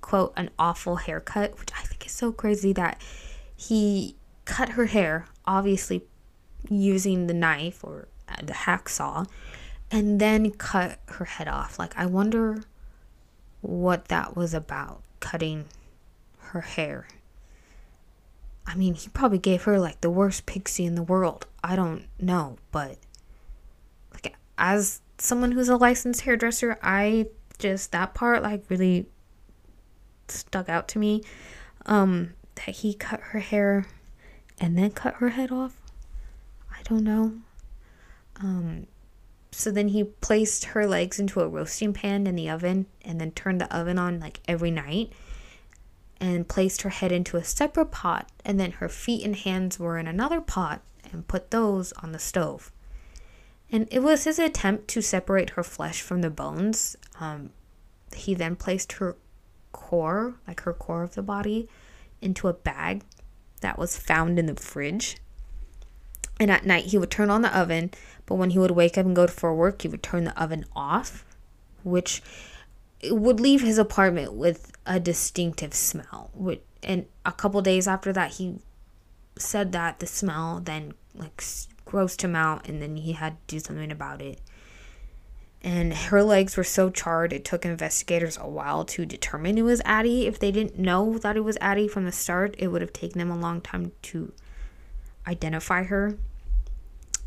quote, 0.02 0.34
an 0.36 0.50
awful 0.58 0.98
haircut, 0.98 1.60
which 1.60 1.72
I 1.78 1.84
think 1.84 2.06
is 2.06 2.12
so 2.12 2.32
crazy 2.32 2.74
that 2.74 3.02
he 3.56 4.16
cut 4.46 4.70
her 4.70 4.88
hair, 4.88 5.28
obviously 5.46 6.04
using 6.70 7.28
the 7.28 7.34
knife 7.34 7.84
or 7.84 8.08
the 8.44 8.54
hacksaw, 8.54 9.28
and 9.92 10.20
then 10.20 10.52
cut 10.52 11.00
her 11.08 11.26
head 11.26 11.48
off. 11.48 11.80
Like, 11.80 11.98
I 11.98 12.06
wonder 12.06 12.64
what 13.62 14.08
that 14.10 14.36
was 14.36 14.54
about, 14.54 15.02
cutting 15.20 15.66
her 16.38 16.62
hair 16.62 17.08
I 18.70 18.76
mean, 18.76 18.94
he 18.94 19.10
probably 19.10 19.40
gave 19.40 19.64
her 19.64 19.80
like 19.80 20.02
the 20.02 20.12
worst 20.12 20.46
pixie 20.46 20.86
in 20.86 20.94
the 20.94 21.02
world. 21.02 21.48
I 21.64 21.76
don't 21.76 22.06
know, 22.20 22.58
but 22.72 23.00
like 24.14 24.36
as 24.60 25.02
someone 25.18 25.54
who's 25.54 25.70
a 25.70 25.76
licensed 25.76 26.22
hairdresser, 26.22 26.78
I 26.84 27.30
just 27.58 27.92
that 27.94 28.14
part 28.14 28.44
like 28.44 28.64
really 28.70 29.08
stuck 30.28 30.70
out 30.70 30.88
to 30.90 31.00
me. 31.00 31.24
Um 31.88 32.34
that 32.54 32.76
he 32.76 32.94
cut 32.94 33.20
her 33.22 33.40
hair 33.40 33.88
and 34.60 34.78
then 34.78 34.92
cut 34.92 35.16
her 35.16 35.30
head 35.30 35.52
off. 35.52 35.82
I 36.72 36.84
don't 36.84 37.04
know. 37.04 37.34
Um 38.40 38.86
so 39.52 39.72
then 39.72 39.90
he 39.90 40.04
placed 40.04 40.66
her 40.66 40.86
legs 40.86 41.20
into 41.20 41.42
a 41.42 41.48
roasting 41.48 41.94
pan 41.94 42.28
in 42.28 42.36
the 42.36 42.50
oven 42.50 42.86
and 43.02 43.20
then 43.20 43.32
turned 43.32 43.60
the 43.60 43.76
oven 43.76 43.98
on 43.98 44.20
like 44.20 44.40
every 44.48 44.72
night 44.72 45.12
and 46.20 46.48
placed 46.48 46.82
her 46.82 46.90
head 46.90 47.12
into 47.12 47.38
a 47.38 47.44
separate 47.44 47.92
pot, 47.92 48.30
and 48.44 48.60
then 48.60 48.72
her 48.74 48.90
feet 48.90 49.24
and 49.24 49.36
hands 49.38 49.80
were 49.80 49.98
in 49.98 50.08
another 50.08 50.42
pot 50.42 50.82
and 51.12 51.28
put 51.28 51.52
those 51.52 51.94
on 51.94 52.12
the 52.12 52.20
stove. 52.20 52.72
And 53.72 53.88
it 53.92 54.02
was 54.02 54.26
his 54.26 54.40
attempt 54.40 54.88
to 54.90 55.02
separate 55.02 55.52
her 55.52 55.64
flesh 55.64 56.02
from 56.02 56.22
the 56.22 56.30
bones. 56.30 56.96
Um, 57.20 57.52
he 58.14 58.34
then 58.34 58.56
placed 58.56 58.94
her 58.94 59.16
core, 59.72 60.36
like 60.48 60.62
her 60.62 60.74
core 60.74 61.04
of 61.04 61.16
the 61.16 61.22
body, 61.22 61.70
into 62.22 62.48
a 62.48 62.54
bag 62.54 63.04
that 63.62 63.78
was 63.78 63.98
found 63.98 64.40
in 64.40 64.48
the 64.48 64.56
fridge. 64.56 65.18
And 66.40 66.50
at 66.50 66.66
night, 66.66 66.86
he 66.86 66.98
would 66.98 67.12
turn 67.12 67.30
on 67.30 67.42
the 67.42 67.58
oven, 67.58 67.92
but 68.26 68.36
when 68.36 68.52
he 68.52 68.60
would 68.60 68.72
wake 68.72 68.98
up 68.98 69.06
and 69.06 69.16
go 69.16 69.28
for 69.28 69.54
work, 69.54 69.82
he 69.82 69.90
would 69.90 70.02
turn 70.02 70.24
the 70.24 70.42
oven 70.42 70.66
off, 70.74 71.26
which 71.84 72.22
would 73.04 73.40
leave 73.40 73.62
his 73.62 73.78
apartment 73.78 74.34
with 74.34 74.72
a 74.86 75.00
distinctive 75.00 75.74
smell. 75.74 76.32
And 76.82 77.08
a 77.26 77.34
couple 77.34 77.62
days 77.62 77.88
after 77.88 78.14
that, 78.14 78.34
he 78.36 78.60
said 79.38 79.74
that 79.74 80.00
the 80.00 80.08
smell 80.08 80.62
then 80.64 80.94
like 81.14 81.44
grossed 81.86 82.22
him 82.22 82.36
out, 82.36 82.70
and 82.70 82.82
then 82.82 82.96
he 82.96 83.14
had 83.14 83.36
to 83.48 83.56
do 83.56 83.60
something 83.60 83.92
about 83.92 84.22
it. 84.22 84.40
And 85.62 85.94
her 85.94 86.24
legs 86.24 86.56
were 86.56 86.64
so 86.64 86.90
charred, 86.90 87.34
it 87.34 87.44
took 87.44 87.66
investigators 87.66 88.38
a 88.38 88.48
while 88.48 88.86
to 88.86 89.06
determine 89.06 89.58
it 89.58 89.64
was 89.64 89.82
Addie. 89.84 90.26
If 90.26 90.40
they 90.40 90.52
didn't 90.52 90.80
know 90.80 91.18
that 91.18 91.36
it 91.36 91.42
was 91.42 91.58
Addie 91.60 91.90
from 91.90 92.06
the 92.06 92.14
start, 92.14 92.56
it 92.58 92.68
would 92.68 92.82
have 92.82 92.94
taken 92.94 93.20
them 93.20 93.30
a 93.30 93.38
long 93.38 93.60
time 93.60 93.92
to 94.04 94.32
identify 95.28 95.84
her. 95.84 96.18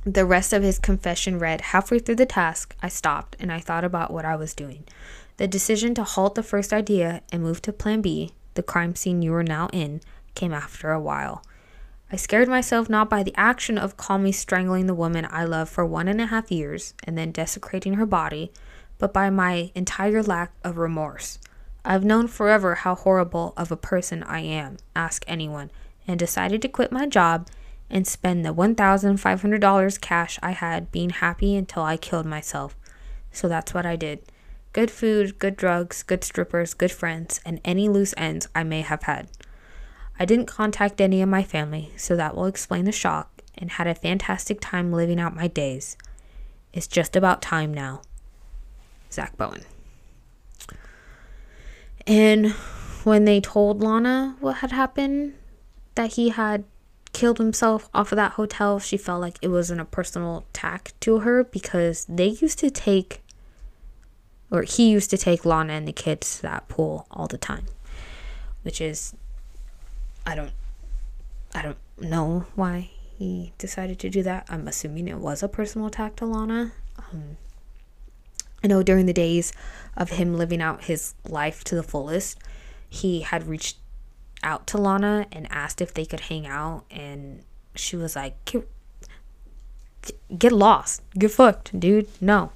The 0.05 0.27
rest 0.27 0.53
of 0.53 0.65
his 0.65 0.81
confession 0.81 1.39
read 1.39 1.61
Halfway 1.61 2.01
through 2.01 2.17
the 2.17 2.27
task, 2.27 2.75
I 2.83 2.89
stopped 2.89 3.37
and 3.39 3.53
I 3.53 3.61
thought 3.61 3.85
about 3.85 4.13
what 4.13 4.25
I 4.25 4.35
was 4.35 4.53
doing. 4.53 4.85
The 5.37 5.47
decision 5.47 5.95
to 5.95 6.03
halt 6.03 6.35
the 6.35 6.43
first 6.43 6.73
idea 6.73 7.23
and 7.31 7.41
move 7.41 7.63
to 7.63 7.73
Plan 7.73 8.03
B, 8.03 8.33
the 8.55 8.65
crime 8.65 8.97
scene 8.97 9.23
you 9.23 9.33
are 9.35 9.45
now 9.45 9.69
in, 9.73 10.01
came 10.35 10.53
after 10.53 10.91
a 10.91 11.01
while. 11.01 11.45
I 12.11 12.17
scared 12.17 12.49
myself 12.49 12.89
not 12.89 13.09
by 13.09 13.23
the 13.23 13.35
action 13.37 13.79
of 13.79 13.97
calmly 13.97 14.33
strangling 14.33 14.87
the 14.87 14.95
woman 14.95 15.27
I 15.31 15.45
loved 15.45 15.71
for 15.71 15.87
one 15.87 16.09
and 16.09 16.21
a 16.21 16.27
half 16.27 16.51
years 16.51 16.95
and 17.05 17.17
then 17.17 17.31
desecrating 17.31 17.95
her 17.95 18.05
body, 18.05 18.53
but 18.99 19.13
by 19.13 19.31
my 19.31 19.71
entire 19.77 20.23
lack 20.23 20.53
of 20.65 20.79
remorse. 20.79 21.39
I've 21.85 22.05
known 22.05 22.27
forever 22.27 22.75
how 22.75 22.97
horrible 22.97 23.55
of 23.57 23.71
a 23.71 23.77
person 23.77 24.25
I 24.25 24.41
am, 24.41 24.79
ask 24.97 25.25
anyone, 25.29 25.71
and 26.09 26.19
decided 26.19 26.61
to 26.63 26.69
quit 26.69 26.91
my 26.91 27.07
job 27.07 27.49
and 27.93 28.07
spend 28.07 28.45
the 28.45 28.55
$1,500 28.55 30.01
cash 30.01 30.39
I 30.43 30.53
had 30.53 30.91
being 30.91 31.11
happy 31.11 31.55
until 31.55 31.83
I 31.83 31.99
killed 31.99 32.27
myself. 32.27 32.75
So 33.31 33.49
that's 33.49 33.75
what 33.75 33.87
I 33.87 33.97
did. 33.97 34.21
Good 34.73 34.91
food, 34.91 35.39
good 35.39 35.57
drugs, 35.57 36.03
good 36.03 36.25
strippers, 36.25 36.73
good 36.73 36.91
friends, 36.91 37.41
and 37.45 37.61
any 37.65 37.91
loose 37.91 38.15
ends 38.17 38.49
I 38.55 38.65
may 38.65 38.81
have 38.81 39.03
had. 39.03 39.29
I 40.19 40.25
didn't 40.25 40.47
contact 40.47 41.01
any 41.01 41.21
of 41.21 41.29
my 41.29 41.43
family, 41.43 41.93
so 41.97 42.17
that 42.17 42.35
will 42.35 42.47
explain 42.47 42.87
the 42.87 42.93
shock, 42.93 43.43
and 43.57 43.73
had 43.73 43.87
a 43.87 43.95
fantastic 43.95 44.59
time 44.61 44.91
living 44.91 45.21
out 45.21 45.37
my 45.37 45.47
days. 45.47 45.99
It's 46.73 46.87
just 46.87 47.15
about 47.15 47.43
time 47.43 47.75
now. 47.75 48.01
Zach 49.13 49.37
Bowen. 49.37 49.65
And 52.07 52.53
when 53.05 53.27
they 53.27 53.41
told 53.41 53.83
Lana 53.83 54.37
what 54.41 54.57
had 54.57 54.73
happened, 54.73 55.35
that 55.95 56.15
he 56.15 56.31
had 56.31 56.65
killed 57.13 57.39
himself 57.39 57.89
off 57.93 58.13
of 58.13 58.17
that 58.17 58.33
hotel, 58.33 58.79
she 58.79 58.97
felt 58.97 59.21
like 59.21 59.39
it 59.43 59.49
wasn't 59.49 59.81
a 59.81 59.85
personal 59.85 60.45
attack 60.51 60.93
to 61.01 61.21
her 61.21 61.45
because 61.45 62.07
they 62.09 62.27
used 62.27 62.59
to 62.61 62.71
take 62.71 63.23
or 64.53 64.63
he 64.63 64.91
used 64.91 65.09
to 65.11 65.17
take 65.17 65.47
Lana 65.47 65.73
and 65.73 65.89
the 65.89 65.93
kids 65.93 66.37
to 66.37 66.43
that 66.43 66.69
pool 66.69 67.07
all 67.11 67.27
the 67.27 67.39
time, 67.39 67.65
which 68.63 68.83
is, 68.83 69.15
I 70.27 70.35
don't, 70.35 70.53
I 71.55 71.63
don't 71.63 71.79
know 71.99 72.45
why 72.55 72.91
he 73.19 73.55
decided 73.57 73.99
to 74.01 74.11
do 74.11 74.23
that. 74.25 74.47
I'm 74.51 74.69
assuming 74.69 75.09
it 75.09 75.19
was 75.19 75.43
a 75.43 75.49
personal 75.49 75.87
attack 75.87 76.17
to 76.17 76.27
Lana. 76.27 76.73
Um, 76.99 77.39
I 78.63 78.67
know 78.67 78.83
during 78.83 79.07
the 79.07 79.15
days 79.15 79.55
of 79.97 80.11
him 80.11 80.37
living 80.37 80.61
out 80.61 80.85
his 80.85 81.15
life 81.27 81.65
to 81.65 81.75
the 81.75 81.83
fullest, 81.83 82.39
he 82.91 83.23
had 83.23 83.47
reached 83.47 83.79
out 84.43 84.67
to 84.69 84.79
Lana 84.79 85.27
and 85.33 85.47
asked 85.51 85.81
if 85.81 85.95
they 85.95 86.05
could 86.05 86.21
hang 86.21 86.47
out, 86.47 86.85
and 86.91 87.43
she 87.75 87.97
was 87.97 88.17
like, 88.17 88.35
"Get, 90.37 90.53
lost, 90.53 91.03
get 91.19 91.31
fucked, 91.31 91.79
dude." 91.79 92.09
No. 92.21 92.53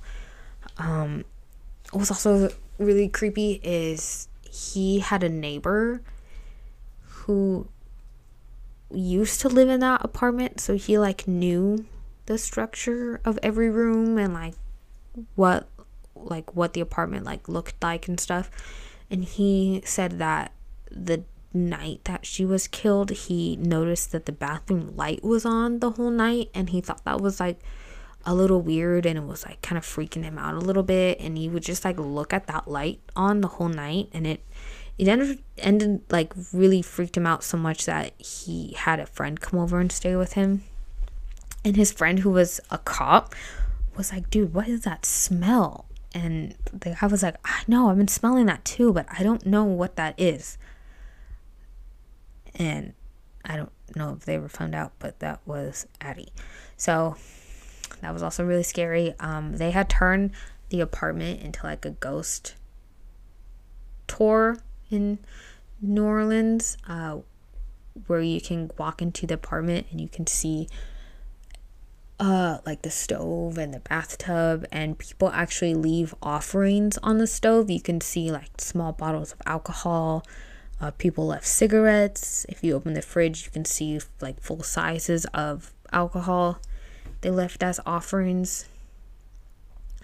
Um, 0.78 1.24
what 1.90 2.00
was 2.00 2.10
also 2.10 2.50
really 2.78 3.08
creepy 3.08 3.60
is 3.62 4.28
he 4.50 5.00
had 5.00 5.22
a 5.22 5.28
neighbor 5.28 6.02
who 7.02 7.68
used 8.90 9.40
to 9.40 9.48
live 9.48 9.68
in 9.68 9.80
that 9.80 10.04
apartment, 10.04 10.60
so 10.60 10.76
he 10.76 10.98
like 10.98 11.26
knew 11.26 11.86
the 12.26 12.38
structure 12.38 13.20
of 13.24 13.38
every 13.42 13.70
room 13.70 14.18
and 14.18 14.34
like 14.34 14.54
what 15.34 15.68
like 16.14 16.54
what 16.56 16.72
the 16.72 16.80
apartment 16.80 17.24
like 17.24 17.48
looked 17.48 17.82
like 17.82 18.08
and 18.08 18.18
stuff. 18.18 18.50
And 19.10 19.24
he 19.24 19.82
said 19.84 20.18
that 20.18 20.52
the 20.90 21.24
night 21.52 22.00
that 22.04 22.26
she 22.26 22.44
was 22.44 22.68
killed, 22.68 23.10
he 23.10 23.56
noticed 23.56 24.12
that 24.12 24.26
the 24.26 24.32
bathroom 24.32 24.94
light 24.96 25.22
was 25.24 25.44
on 25.44 25.80
the 25.80 25.92
whole 25.92 26.10
night 26.10 26.50
and 26.54 26.70
he 26.70 26.80
thought 26.80 27.04
that 27.04 27.20
was 27.20 27.40
like 27.40 27.60
a 28.24 28.34
little 28.34 28.60
weird 28.60 29.06
and 29.06 29.16
it 29.16 29.24
was 29.24 29.46
like 29.46 29.62
kind 29.62 29.78
of 29.78 29.84
freaking 29.84 30.24
him 30.24 30.36
out 30.36 30.54
a 30.54 30.58
little 30.58 30.82
bit 30.82 31.18
and 31.20 31.38
he 31.38 31.48
would 31.48 31.62
just 31.62 31.84
like 31.84 31.96
look 31.98 32.32
at 32.32 32.48
that 32.48 32.66
light 32.66 33.00
on 33.14 33.40
the 33.40 33.48
whole 33.48 33.68
night 33.68 34.08
and 34.12 34.26
it 34.26 34.44
it 34.98 35.06
ended 35.06 35.42
ended 35.58 36.00
like 36.10 36.32
really 36.52 36.82
freaked 36.82 37.16
him 37.16 37.26
out 37.26 37.44
so 37.44 37.56
much 37.56 37.86
that 37.86 38.20
he 38.20 38.72
had 38.72 38.98
a 38.98 39.06
friend 39.06 39.40
come 39.40 39.60
over 39.60 39.78
and 39.78 39.92
stay 39.92 40.16
with 40.16 40.32
him. 40.32 40.64
And 41.64 41.76
his 41.76 41.92
friend 41.92 42.20
who 42.20 42.30
was 42.30 42.60
a 42.70 42.78
cop 42.78 43.34
was 43.96 44.12
like 44.12 44.28
dude 44.30 44.52
what 44.52 44.68
is 44.68 44.82
that 44.82 45.06
smell? 45.06 45.86
And 46.14 46.54
the 46.72 46.96
guy 46.98 47.06
was 47.06 47.22
like 47.22 47.36
i 47.44 47.60
know 47.66 47.90
i've 47.90 47.98
been 47.98 48.08
smelling 48.08 48.46
that 48.46 48.64
too 48.64 48.90
but 48.90 49.04
i 49.18 49.22
don't 49.22 49.44
know 49.44 49.64
what 49.64 49.96
that 49.96 50.14
is 50.16 50.56
and 52.56 52.92
i 53.44 53.56
don't 53.56 53.72
know 53.94 54.12
if 54.12 54.24
they 54.24 54.34
ever 54.34 54.48
found 54.48 54.74
out 54.74 54.92
but 54.98 55.20
that 55.20 55.40
was 55.46 55.86
addie. 56.00 56.32
So 56.76 57.16
that 58.00 58.12
was 58.12 58.22
also 58.22 58.44
really 58.44 58.62
scary. 58.62 59.14
Um, 59.20 59.56
they 59.56 59.70
had 59.70 59.88
turned 59.88 60.32
the 60.70 60.80
apartment 60.80 61.42
into 61.42 61.64
like 61.64 61.84
a 61.84 61.90
ghost 61.90 62.56
tour 64.06 64.58
in 64.90 65.18
New 65.80 66.04
Orleans, 66.04 66.76
uh, 66.88 67.18
where 68.06 68.20
you 68.20 68.40
can 68.40 68.70
walk 68.78 69.00
into 69.00 69.26
the 69.26 69.34
apartment 69.34 69.86
and 69.90 70.00
you 70.00 70.08
can 70.08 70.26
see 70.26 70.68
uh 72.18 72.58
like 72.64 72.80
the 72.80 72.90
stove 72.90 73.58
and 73.58 73.74
the 73.74 73.80
bathtub 73.80 74.64
and 74.72 74.96
people 74.96 75.28
actually 75.34 75.74
leave 75.74 76.14
offerings 76.22 76.96
on 76.98 77.18
the 77.18 77.26
stove. 77.26 77.70
You 77.70 77.80
can 77.80 78.00
see 78.00 78.30
like 78.30 78.50
small 78.58 78.92
bottles 78.92 79.32
of 79.32 79.42
alcohol 79.44 80.24
uh, 80.80 80.90
people 80.92 81.26
left 81.26 81.46
cigarettes 81.46 82.44
if 82.48 82.62
you 82.62 82.74
open 82.74 82.94
the 82.94 83.02
fridge 83.02 83.44
you 83.44 83.50
can 83.50 83.64
see 83.64 83.98
like 84.20 84.40
full 84.40 84.62
sizes 84.62 85.24
of 85.26 85.72
alcohol 85.92 86.58
they 87.20 87.30
left 87.30 87.62
as 87.62 87.80
offerings 87.86 88.68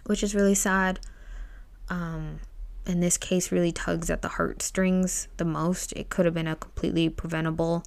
which 0.06 0.22
is 0.22 0.34
really 0.34 0.54
sad 0.54 0.98
um 1.88 2.40
in 2.86 3.00
this 3.00 3.16
case 3.16 3.52
really 3.52 3.72
tugs 3.72 4.10
at 4.10 4.22
the 4.22 4.28
heartstrings 4.28 5.28
the 5.36 5.44
most. 5.44 5.92
It 5.92 6.08
could 6.08 6.24
have 6.24 6.34
been 6.34 6.48
a 6.48 6.56
completely 6.56 7.08
preventable 7.08 7.84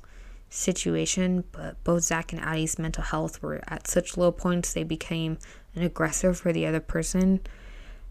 situation, 0.50 1.44
but 1.52 1.84
both 1.84 2.04
Zach 2.04 2.32
and 2.32 2.42
Addie's 2.42 2.80
mental 2.80 3.04
health 3.04 3.42
were 3.42 3.62
at 3.68 3.88
such 3.88 4.18
low 4.18 4.32
points 4.32 4.74
they 4.74 4.84
became 4.84 5.38
an 5.76 5.84
aggressor 5.84 6.34
for 6.34 6.54
the 6.54 6.66
other 6.66 6.80
person. 6.80 7.42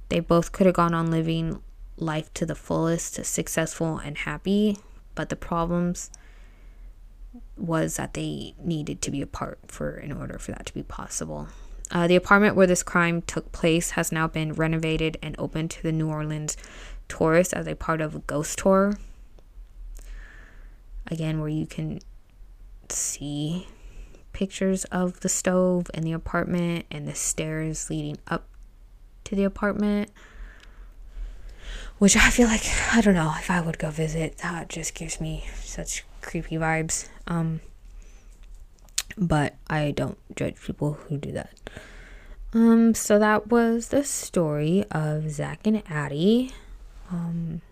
They 0.08 0.20
both 0.20 0.52
could 0.52 0.66
have 0.66 0.74
gone 0.74 0.94
on 0.94 1.10
living 1.10 1.62
life 1.96 2.32
to 2.34 2.46
the 2.46 2.54
fullest, 2.54 3.24
successful 3.24 3.98
and 3.98 4.18
happy, 4.18 4.78
but 5.14 5.28
the 5.28 5.36
problems 5.36 6.10
was 7.56 7.96
that 7.96 8.14
they 8.14 8.54
needed 8.58 9.00
to 9.02 9.10
be 9.10 9.22
apart 9.22 9.58
for 9.66 9.96
in 9.96 10.12
order 10.12 10.38
for 10.38 10.52
that 10.52 10.66
to 10.66 10.74
be 10.74 10.82
possible. 10.82 11.48
Uh, 11.90 12.06
the 12.06 12.16
apartment 12.16 12.56
where 12.56 12.66
this 12.66 12.82
crime 12.82 13.22
took 13.22 13.52
place 13.52 13.90
has 13.90 14.10
now 14.10 14.26
been 14.26 14.52
renovated 14.52 15.18
and 15.22 15.34
opened 15.38 15.70
to 15.70 15.82
the 15.82 15.92
New 15.92 16.08
Orleans 16.08 16.56
tourists 17.08 17.52
as 17.52 17.66
a 17.66 17.76
part 17.76 18.00
of 18.00 18.14
a 18.14 18.20
ghost 18.20 18.58
tour. 18.58 18.94
Again, 21.06 21.40
where 21.40 21.50
you 21.50 21.66
can 21.66 22.00
see 22.88 23.68
pictures 24.32 24.84
of 24.86 25.20
the 25.20 25.28
stove 25.28 25.90
and 25.94 26.04
the 26.04 26.12
apartment 26.12 26.86
and 26.90 27.06
the 27.06 27.14
stairs 27.14 27.90
leading 27.90 28.18
up 28.26 28.48
to 29.24 29.34
the 29.34 29.44
apartment. 29.44 30.10
Which 31.98 32.16
I 32.16 32.30
feel 32.30 32.48
like, 32.48 32.64
I 32.92 33.00
don't 33.00 33.14
know, 33.14 33.32
if 33.38 33.50
I 33.50 33.60
would 33.60 33.78
go 33.78 33.90
visit, 33.90 34.38
that 34.38 34.68
just 34.68 34.94
gives 34.94 35.20
me 35.20 35.46
such 35.54 36.04
creepy 36.20 36.56
vibes. 36.56 37.08
Um, 37.26 37.60
but 39.16 39.54
I 39.68 39.92
don't 39.92 40.18
judge 40.34 40.60
people 40.60 40.94
who 40.94 41.16
do 41.18 41.32
that. 41.32 41.70
Um, 42.52 42.94
so 42.94 43.18
that 43.18 43.48
was 43.48 43.88
the 43.88 44.04
story 44.04 44.84
of 44.90 45.30
Zach 45.30 45.66
and 45.66 45.82
Addie. 45.88 46.52
Um, 47.10 47.62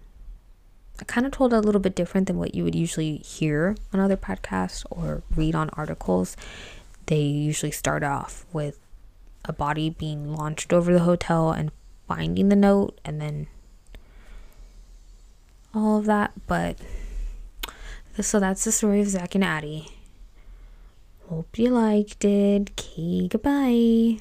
I 1.00 1.04
kind 1.04 1.26
of 1.26 1.32
told 1.32 1.52
a 1.52 1.60
little 1.60 1.80
bit 1.80 1.94
different 1.94 2.26
than 2.26 2.38
what 2.38 2.54
you 2.54 2.64
would 2.64 2.74
usually 2.74 3.16
hear 3.18 3.76
on 3.92 4.00
other 4.00 4.16
podcasts 4.16 4.84
or 4.90 5.22
read 5.34 5.54
on 5.54 5.70
articles. 5.70 6.36
They 7.06 7.20
usually 7.22 7.72
start 7.72 8.02
off 8.02 8.46
with 8.52 8.78
a 9.44 9.52
body 9.52 9.90
being 9.90 10.32
launched 10.34 10.72
over 10.72 10.92
the 10.92 11.00
hotel 11.00 11.50
and 11.50 11.72
finding 12.06 12.48
the 12.48 12.56
note 12.56 13.00
and 13.04 13.20
then 13.20 13.48
all 15.74 15.98
of 15.98 16.06
that. 16.06 16.32
But 16.46 16.76
so 18.20 18.40
that's 18.40 18.64
the 18.64 18.72
story 18.72 19.00
of 19.00 19.08
Zach 19.08 19.34
and 19.34 19.44
Addie. 19.44 19.88
Hope 21.28 21.58
you 21.58 21.70
liked 21.70 22.24
it. 22.24 22.70
Okay, 22.72 23.28
goodbye. 23.28 24.20